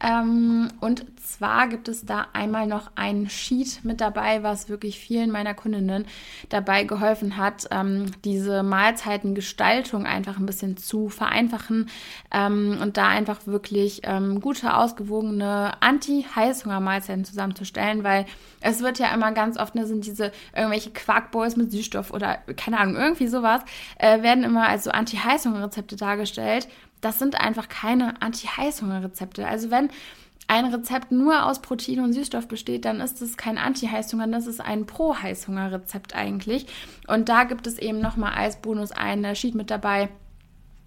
Ähm, 0.00 0.68
und 0.80 1.06
zwar 1.22 1.68
gibt 1.68 1.88
es 1.88 2.04
da 2.04 2.26
einmal 2.34 2.66
noch 2.66 2.90
ein 2.96 3.30
Sheet 3.30 3.80
mit 3.82 4.02
dabei, 4.02 4.42
was 4.42 4.68
wirklich 4.68 4.98
vielen 4.98 5.30
meiner 5.30 5.54
Kundinnen 5.54 6.06
dabei 6.50 6.84
geholfen 6.84 7.38
hat, 7.38 7.66
ähm, 7.70 8.10
diese 8.24 8.62
Mahlzeitengestaltung 8.62 10.06
einfach 10.06 10.38
ein 10.38 10.44
bisschen 10.44 10.76
zu 10.76 11.08
vereinfachen 11.08 11.88
ähm, 12.30 12.78
und 12.82 12.98
da 12.98 13.08
einfach 13.08 13.46
wirklich 13.46 14.02
ähm, 14.04 14.40
gute, 14.40 14.76
ausgewogene 14.76 15.72
Anti-Heißhunger-Mahlzeiten 15.80 17.24
zusammenzustellen, 17.24 18.04
weil 18.04 18.26
es 18.60 18.82
wird 18.82 18.98
ja 18.98 19.14
immer 19.14 19.32
ganz 19.32 19.58
oft, 19.58 19.74
ne, 19.74 19.86
sind 19.86 20.04
diese 20.04 20.30
irgendwelche 20.54 20.90
Quarkbowls 20.90 21.56
mit 21.56 21.72
Süßstoff 21.72 22.12
oder 22.12 22.36
keine 22.56 22.78
Ahnung, 22.78 22.96
irgendwie 22.96 23.28
sowas, 23.28 23.62
äh, 23.98 24.22
werden 24.22 24.44
immer 24.44 24.68
als 24.68 24.84
so 24.84 24.90
Anti-Heißhunger-Rezepte 24.90 25.96
dargestellt 25.96 26.68
das 27.06 27.20
sind 27.20 27.40
einfach 27.40 27.68
keine 27.68 28.20
Anti-Heißhunger-Rezepte. 28.20 29.46
Also 29.46 29.70
wenn 29.70 29.90
ein 30.48 30.66
Rezept 30.66 31.12
nur 31.12 31.46
aus 31.46 31.62
Protein 31.62 32.00
und 32.00 32.12
Süßstoff 32.12 32.48
besteht, 32.48 32.84
dann 32.84 33.00
ist 33.00 33.22
es 33.22 33.36
kein 33.36 33.58
Anti-Heißhunger, 33.58 34.26
das 34.26 34.48
ist 34.48 34.60
ein 34.60 34.86
Pro-Heißhunger-Rezept 34.86 36.16
eigentlich. 36.16 36.66
Und 37.06 37.28
da 37.28 37.44
gibt 37.44 37.68
es 37.68 37.78
eben 37.78 38.00
nochmal 38.00 38.34
als 38.34 38.56
Bonus 38.56 38.90
ein 38.90 39.36
Sheet 39.36 39.54
mit 39.54 39.70
dabei, 39.70 40.08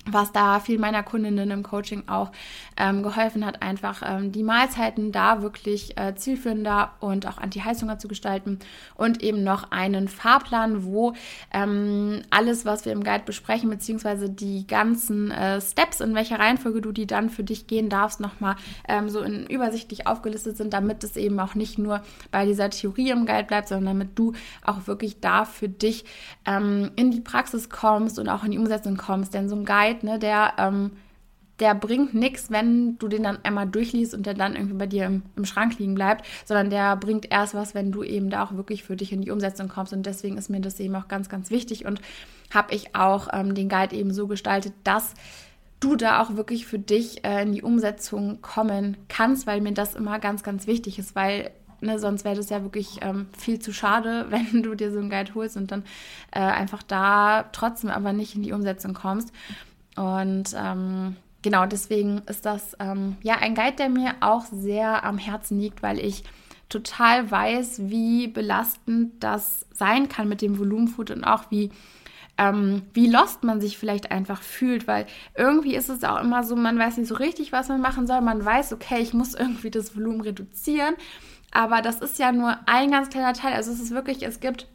was 0.05 0.31
da 0.31 0.59
viel 0.59 0.79
meiner 0.79 1.03
Kundinnen 1.03 1.51
im 1.51 1.63
Coaching 1.63 2.03
auch 2.07 2.31
ähm, 2.77 3.03
geholfen 3.03 3.45
hat, 3.45 3.61
einfach 3.61 4.01
ähm, 4.05 4.31
die 4.31 4.43
Mahlzeiten 4.43 5.11
da 5.11 5.41
wirklich 5.41 5.97
äh, 5.97 6.15
zielführender 6.15 6.93
und 6.99 7.27
auch 7.27 7.37
Anti-Heißhunger 7.37 7.99
zu 7.99 8.07
gestalten 8.07 8.59
und 8.95 9.21
eben 9.21 9.43
noch 9.43 9.71
einen 9.71 10.07
Fahrplan, 10.07 10.83
wo 10.83 11.13
ähm, 11.53 12.21
alles, 12.29 12.65
was 12.65 12.85
wir 12.85 12.93
im 12.93 13.03
Guide 13.03 13.23
besprechen, 13.25 13.69
beziehungsweise 13.69 14.29
die 14.29 14.65
ganzen 14.65 15.31
äh, 15.31 15.61
Steps, 15.61 15.99
in 15.99 16.15
welcher 16.15 16.39
Reihenfolge 16.39 16.81
du 16.81 16.91
die 16.91 17.05
dann 17.05 17.29
für 17.29 17.43
dich 17.43 17.67
gehen 17.67 17.89
darfst, 17.89 18.19
nochmal 18.19 18.55
ähm, 18.87 19.09
so 19.09 19.21
in 19.21 19.45
übersichtlich 19.47 20.07
aufgelistet 20.07 20.57
sind, 20.57 20.73
damit 20.73 21.03
es 21.03 21.17
eben 21.17 21.39
auch 21.39 21.55
nicht 21.55 21.77
nur 21.77 22.01
bei 22.31 22.45
dieser 22.45 22.69
Theorie 22.69 23.11
im 23.11 23.25
Guide 23.25 23.45
bleibt, 23.45 23.67
sondern 23.67 23.99
damit 23.99 24.17
du 24.17 24.33
auch 24.65 24.87
wirklich 24.87 25.19
da 25.19 25.45
für 25.45 25.69
dich 25.69 26.05
ähm, 26.45 26.91
in 26.95 27.11
die 27.11 27.21
Praxis 27.21 27.69
kommst 27.69 28.17
und 28.17 28.29
auch 28.29 28.43
in 28.43 28.51
die 28.51 28.57
Umsetzung 28.57 28.97
kommst. 28.97 29.33
Denn 29.33 29.49
so 29.49 29.55
ein 29.55 29.65
Guide 29.65 29.88
Guide, 29.89 30.05
ne, 30.05 30.19
der, 30.19 30.53
ähm, 30.57 30.91
der 31.59 31.75
bringt 31.75 32.13
nichts, 32.13 32.51
wenn 32.51 32.97
du 32.99 33.07
den 33.07 33.23
dann 33.23 33.39
einmal 33.43 33.67
durchliest 33.67 34.13
und 34.13 34.25
der 34.25 34.33
dann 34.33 34.55
irgendwie 34.55 34.75
bei 34.75 34.87
dir 34.87 35.05
im, 35.05 35.23
im 35.35 35.45
Schrank 35.45 35.77
liegen 35.77 35.95
bleibt, 35.95 36.25
sondern 36.45 36.69
der 36.69 36.95
bringt 36.95 37.31
erst 37.31 37.53
was, 37.53 37.75
wenn 37.75 37.91
du 37.91 38.03
eben 38.03 38.29
da 38.29 38.43
auch 38.43 38.53
wirklich 38.53 38.83
für 38.83 38.95
dich 38.95 39.11
in 39.11 39.21
die 39.21 39.31
Umsetzung 39.31 39.67
kommst. 39.67 39.91
Und 39.91 40.05
deswegen 40.05 40.37
ist 40.37 40.49
mir 40.49 40.61
das 40.61 40.79
eben 40.79 40.95
auch 40.95 41.07
ganz, 41.07 41.27
ganz 41.27 41.51
wichtig 41.51 41.85
und 41.85 42.01
habe 42.53 42.73
ich 42.73 42.95
auch 42.95 43.27
ähm, 43.33 43.55
den 43.55 43.69
Guide 43.69 43.95
eben 43.95 44.13
so 44.13 44.27
gestaltet, 44.27 44.73
dass 44.83 45.13
du 45.79 45.95
da 45.95 46.21
auch 46.21 46.35
wirklich 46.35 46.65
für 46.65 46.79
dich 46.79 47.23
äh, 47.25 47.43
in 47.43 47.53
die 47.53 47.61
Umsetzung 47.61 48.41
kommen 48.41 48.97
kannst, 49.07 49.47
weil 49.47 49.61
mir 49.61 49.73
das 49.73 49.95
immer 49.95 50.19
ganz, 50.19 50.43
ganz 50.43 50.67
wichtig 50.67 50.99
ist, 50.99 51.15
weil 51.15 51.51
ne, 51.81 51.99
sonst 51.99 52.25
wäre 52.25 52.35
das 52.35 52.49
ja 52.49 52.63
wirklich 52.63 52.99
ähm, 53.01 53.27
viel 53.37 53.59
zu 53.59 53.73
schade, 53.73 54.27
wenn 54.29 54.63
du 54.63 54.75
dir 54.75 54.91
so 54.91 54.99
einen 54.99 55.09
Guide 55.09 55.33
holst 55.35 55.57
und 55.57 55.71
dann 55.71 55.83
äh, 56.31 56.39
einfach 56.39 56.83
da 56.83 57.43
trotzdem 57.51 57.89
aber 57.89 58.13
nicht 58.13 58.35
in 58.35 58.43
die 58.43 58.53
Umsetzung 58.53 58.93
kommst. 58.93 59.31
Und 59.99 60.55
ähm, 60.55 61.17
genau 61.41 61.65
deswegen 61.65 62.19
ist 62.19 62.45
das 62.45 62.77
ähm, 62.79 63.17
ja 63.21 63.35
ein 63.35 63.53
Guide, 63.53 63.75
der 63.75 63.89
mir 63.89 64.15
auch 64.21 64.45
sehr 64.45 65.03
am 65.03 65.17
Herzen 65.17 65.59
liegt, 65.59 65.83
weil 65.83 65.99
ich 65.99 66.23
total 66.69 67.29
weiß, 67.29 67.89
wie 67.89 68.29
belastend 68.29 69.21
das 69.21 69.65
sein 69.73 70.07
kann 70.07 70.29
mit 70.29 70.41
dem 70.41 70.57
Volumenfood 70.57 71.11
und 71.11 71.25
auch 71.25 71.51
wie 71.51 71.71
ähm, 72.37 72.83
wie 72.93 73.09
lost 73.09 73.43
man 73.43 73.59
sich 73.59 73.77
vielleicht 73.77 74.09
einfach 74.09 74.41
fühlt, 74.41 74.87
weil 74.87 75.05
irgendwie 75.35 75.75
ist 75.75 75.89
es 75.89 76.05
auch 76.05 76.21
immer 76.21 76.45
so, 76.45 76.55
man 76.55 76.79
weiß 76.79 76.95
nicht 76.95 77.09
so 77.09 77.15
richtig, 77.15 77.51
was 77.51 77.67
man 77.67 77.81
machen 77.81 78.07
soll. 78.07 78.21
Man 78.21 78.45
weiß, 78.45 78.71
okay, 78.71 79.01
ich 79.01 79.13
muss 79.13 79.33
irgendwie 79.33 79.69
das 79.69 79.97
Volumen 79.97 80.21
reduzieren, 80.21 80.95
aber 81.51 81.81
das 81.81 81.99
ist 81.99 82.19
ja 82.19 82.31
nur 82.31 82.57
ein 82.67 82.91
ganz 82.91 83.09
kleiner 83.09 83.33
Teil. 83.33 83.53
Also 83.53 83.73
es 83.73 83.81
ist 83.81 83.91
wirklich, 83.91 84.23
es 84.23 84.39
gibt 84.39 84.69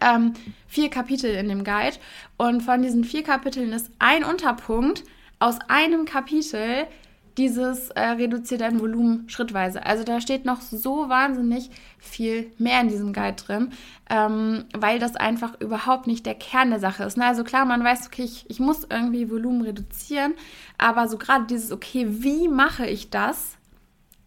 ähm, 0.00 0.34
vier 0.68 0.90
Kapitel 0.90 1.34
in 1.34 1.48
dem 1.48 1.64
Guide. 1.64 1.96
Und 2.36 2.62
von 2.62 2.82
diesen 2.82 3.04
vier 3.04 3.22
Kapiteln 3.22 3.72
ist 3.72 3.90
ein 3.98 4.24
Unterpunkt 4.24 5.04
aus 5.38 5.58
einem 5.68 6.04
Kapitel 6.04 6.86
dieses 7.38 7.88
äh, 7.90 8.00
reduziert 8.00 8.60
dein 8.60 8.80
Volumen 8.80 9.28
schrittweise. 9.28 9.84
Also 9.86 10.04
da 10.04 10.20
steht 10.20 10.44
noch 10.44 10.60
so 10.60 11.08
wahnsinnig 11.08 11.70
viel 11.98 12.52
mehr 12.58 12.80
in 12.80 12.88
diesem 12.88 13.12
Guide 13.12 13.36
drin, 13.36 13.70
ähm, 14.10 14.64
weil 14.76 14.98
das 14.98 15.16
einfach 15.16 15.58
überhaupt 15.60 16.06
nicht 16.06 16.26
der 16.26 16.34
Kern 16.34 16.70
der 16.70 16.80
Sache 16.80 17.04
ist. 17.04 17.16
Ne? 17.16 17.24
Also 17.24 17.44
klar, 17.44 17.64
man 17.64 17.82
weiß, 17.82 18.06
okay, 18.06 18.24
ich, 18.24 18.44
ich 18.50 18.60
muss 18.60 18.86
irgendwie 18.88 19.30
Volumen 19.30 19.62
reduzieren, 19.62 20.34
aber 20.78 21.08
so 21.08 21.16
gerade 21.16 21.46
dieses, 21.46 21.72
okay, 21.72 22.06
wie 22.08 22.48
mache 22.48 22.86
ich 22.86 23.10
das? 23.10 23.56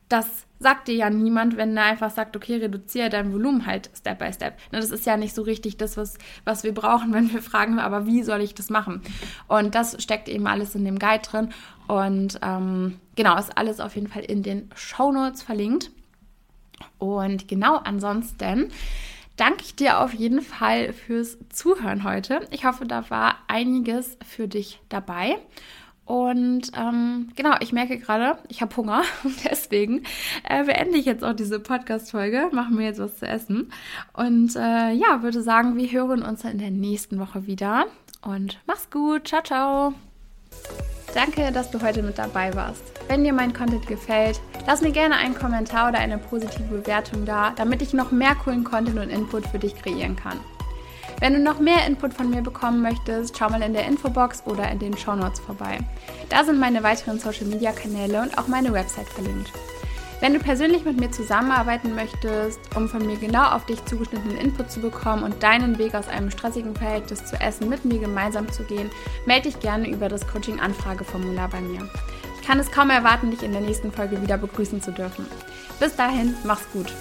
Das 0.09 0.44
sagt 0.59 0.87
dir 0.87 0.95
ja 0.95 1.09
niemand, 1.09 1.57
wenn 1.57 1.75
er 1.75 1.83
einfach 1.83 2.11
sagt, 2.11 2.35
okay, 2.35 2.57
reduziere 2.57 3.09
dein 3.09 3.33
Volumen 3.33 3.65
halt 3.65 3.89
Step 3.95 4.19
by 4.19 4.31
Step. 4.31 4.57
Ne, 4.71 4.79
das 4.79 4.91
ist 4.91 5.05
ja 5.05 5.17
nicht 5.17 5.35
so 5.35 5.41
richtig 5.41 5.77
das, 5.77 5.97
was, 5.97 6.17
was 6.43 6.63
wir 6.63 6.73
brauchen, 6.73 7.13
wenn 7.13 7.31
wir 7.31 7.41
fragen, 7.41 7.79
aber 7.79 8.05
wie 8.05 8.23
soll 8.23 8.41
ich 8.41 8.53
das 8.53 8.69
machen? 8.69 9.01
Und 9.47 9.75
das 9.75 10.01
steckt 10.01 10.29
eben 10.29 10.47
alles 10.47 10.75
in 10.75 10.85
dem 10.85 10.99
Guide 10.99 11.23
drin. 11.23 11.49
Und 11.87 12.39
ähm, 12.41 12.99
genau, 13.15 13.37
ist 13.37 13.57
alles 13.57 13.79
auf 13.79 13.95
jeden 13.95 14.07
Fall 14.07 14.23
in 14.23 14.43
den 14.43 14.69
Show 14.75 15.11
Notes 15.11 15.43
verlinkt. 15.43 15.91
Und 16.97 17.47
genau, 17.47 17.77
ansonsten 17.77 18.69
danke 19.35 19.63
ich 19.63 19.75
dir 19.75 19.99
auf 19.99 20.13
jeden 20.13 20.41
Fall 20.41 20.93
fürs 20.93 21.37
Zuhören 21.49 22.03
heute. 22.03 22.47
Ich 22.51 22.65
hoffe, 22.65 22.85
da 22.85 23.09
war 23.09 23.37
einiges 23.47 24.17
für 24.25 24.47
dich 24.47 24.79
dabei. 24.89 25.37
Und 26.05 26.71
ähm, 26.77 27.29
genau, 27.35 27.55
ich 27.61 27.73
merke 27.73 27.97
gerade, 27.97 28.37
ich 28.47 28.61
habe 28.61 28.75
Hunger. 28.77 29.01
Deswegen 29.49 30.03
äh, 30.47 30.63
beende 30.63 30.97
ich 30.97 31.05
jetzt 31.05 31.23
auch 31.23 31.33
diese 31.33 31.59
Podcast-Folge, 31.59 32.49
machen 32.51 32.77
wir 32.77 32.85
jetzt 32.85 32.99
was 32.99 33.17
zu 33.17 33.27
essen. 33.27 33.71
Und 34.13 34.55
äh, 34.55 34.91
ja, 34.91 35.23
würde 35.23 35.41
sagen, 35.41 35.77
wir 35.77 35.91
hören 35.91 36.21
uns 36.21 36.43
in 36.43 36.59
der 36.59 36.71
nächsten 36.71 37.19
Woche 37.19 37.47
wieder. 37.47 37.85
Und 38.21 38.59
mach's 38.67 38.89
gut. 38.89 39.27
Ciao, 39.27 39.41
ciao. 39.41 39.93
Danke, 41.15 41.51
dass 41.51 41.71
du 41.71 41.81
heute 41.81 42.03
mit 42.03 42.17
dabei 42.17 42.53
warst. 42.55 42.83
Wenn 43.07 43.23
dir 43.23 43.33
mein 43.33 43.53
Content 43.53 43.87
gefällt, 43.87 44.41
lass 44.67 44.81
mir 44.81 44.91
gerne 44.91 45.15
einen 45.15 45.33
Kommentar 45.33 45.89
oder 45.89 45.99
eine 45.99 46.17
positive 46.17 46.63
Bewertung 46.63 47.25
da, 47.25 47.51
damit 47.51 47.81
ich 47.81 47.93
noch 47.93 48.11
mehr 48.11 48.35
coolen 48.35 48.63
Content 48.63 48.99
und 48.99 49.09
Input 49.09 49.47
für 49.47 49.59
dich 49.59 49.75
kreieren 49.75 50.15
kann. 50.15 50.39
Wenn 51.19 51.33
du 51.33 51.39
noch 51.39 51.59
mehr 51.59 51.85
Input 51.87 52.13
von 52.13 52.29
mir 52.29 52.41
bekommen 52.41 52.81
möchtest, 52.81 53.37
schau 53.37 53.49
mal 53.49 53.61
in 53.61 53.73
der 53.73 53.85
Infobox 53.87 54.43
oder 54.45 54.69
in 54.69 54.79
den 54.79 54.97
Show 54.97 55.15
Notes 55.15 55.39
vorbei. 55.39 55.79
Da 56.29 56.43
sind 56.43 56.59
meine 56.59 56.83
weiteren 56.83 57.19
Social 57.19 57.45
Media 57.45 57.71
Kanäle 57.71 58.21
und 58.21 58.37
auch 58.37 58.47
meine 58.47 58.73
Website 58.73 59.07
verlinkt. 59.07 59.51
Wenn 60.21 60.33
du 60.33 60.39
persönlich 60.39 60.85
mit 60.85 60.99
mir 60.99 61.11
zusammenarbeiten 61.11 61.93
möchtest, 61.93 62.59
um 62.75 62.87
von 62.87 63.05
mir 63.05 63.17
genau 63.17 63.51
auf 63.51 63.65
dich 63.65 63.83
zugeschnittenen 63.85 64.37
Input 64.37 64.71
zu 64.71 64.79
bekommen 64.79 65.23
und 65.23 65.43
deinen 65.43 65.77
Weg 65.77 65.93
aus 65.93 66.07
einem 66.07 66.31
stressigen 66.31 66.75
Verhältnis 66.75 67.25
zu 67.25 67.39
Essen 67.39 67.69
mit 67.69 67.85
mir 67.85 67.99
gemeinsam 67.99 68.51
zu 68.51 68.63
gehen, 68.63 68.89
melde 69.25 69.49
dich 69.49 69.59
gerne 69.59 69.89
über 69.89 70.09
das 70.09 70.25
Coaching-Anfrageformular 70.27 71.49
bei 71.49 71.61
mir. 71.61 71.89
Ich 72.39 72.47
kann 72.47 72.59
es 72.59 72.71
kaum 72.71 72.89
erwarten, 72.89 73.31
dich 73.31 73.43
in 73.43 73.51
der 73.51 73.61
nächsten 73.61 73.91
Folge 73.91 74.21
wieder 74.21 74.37
begrüßen 74.37 74.81
zu 74.81 74.91
dürfen. 74.91 75.25
Bis 75.79 75.95
dahin, 75.95 76.35
mach's 76.43 76.67
gut. 76.71 76.93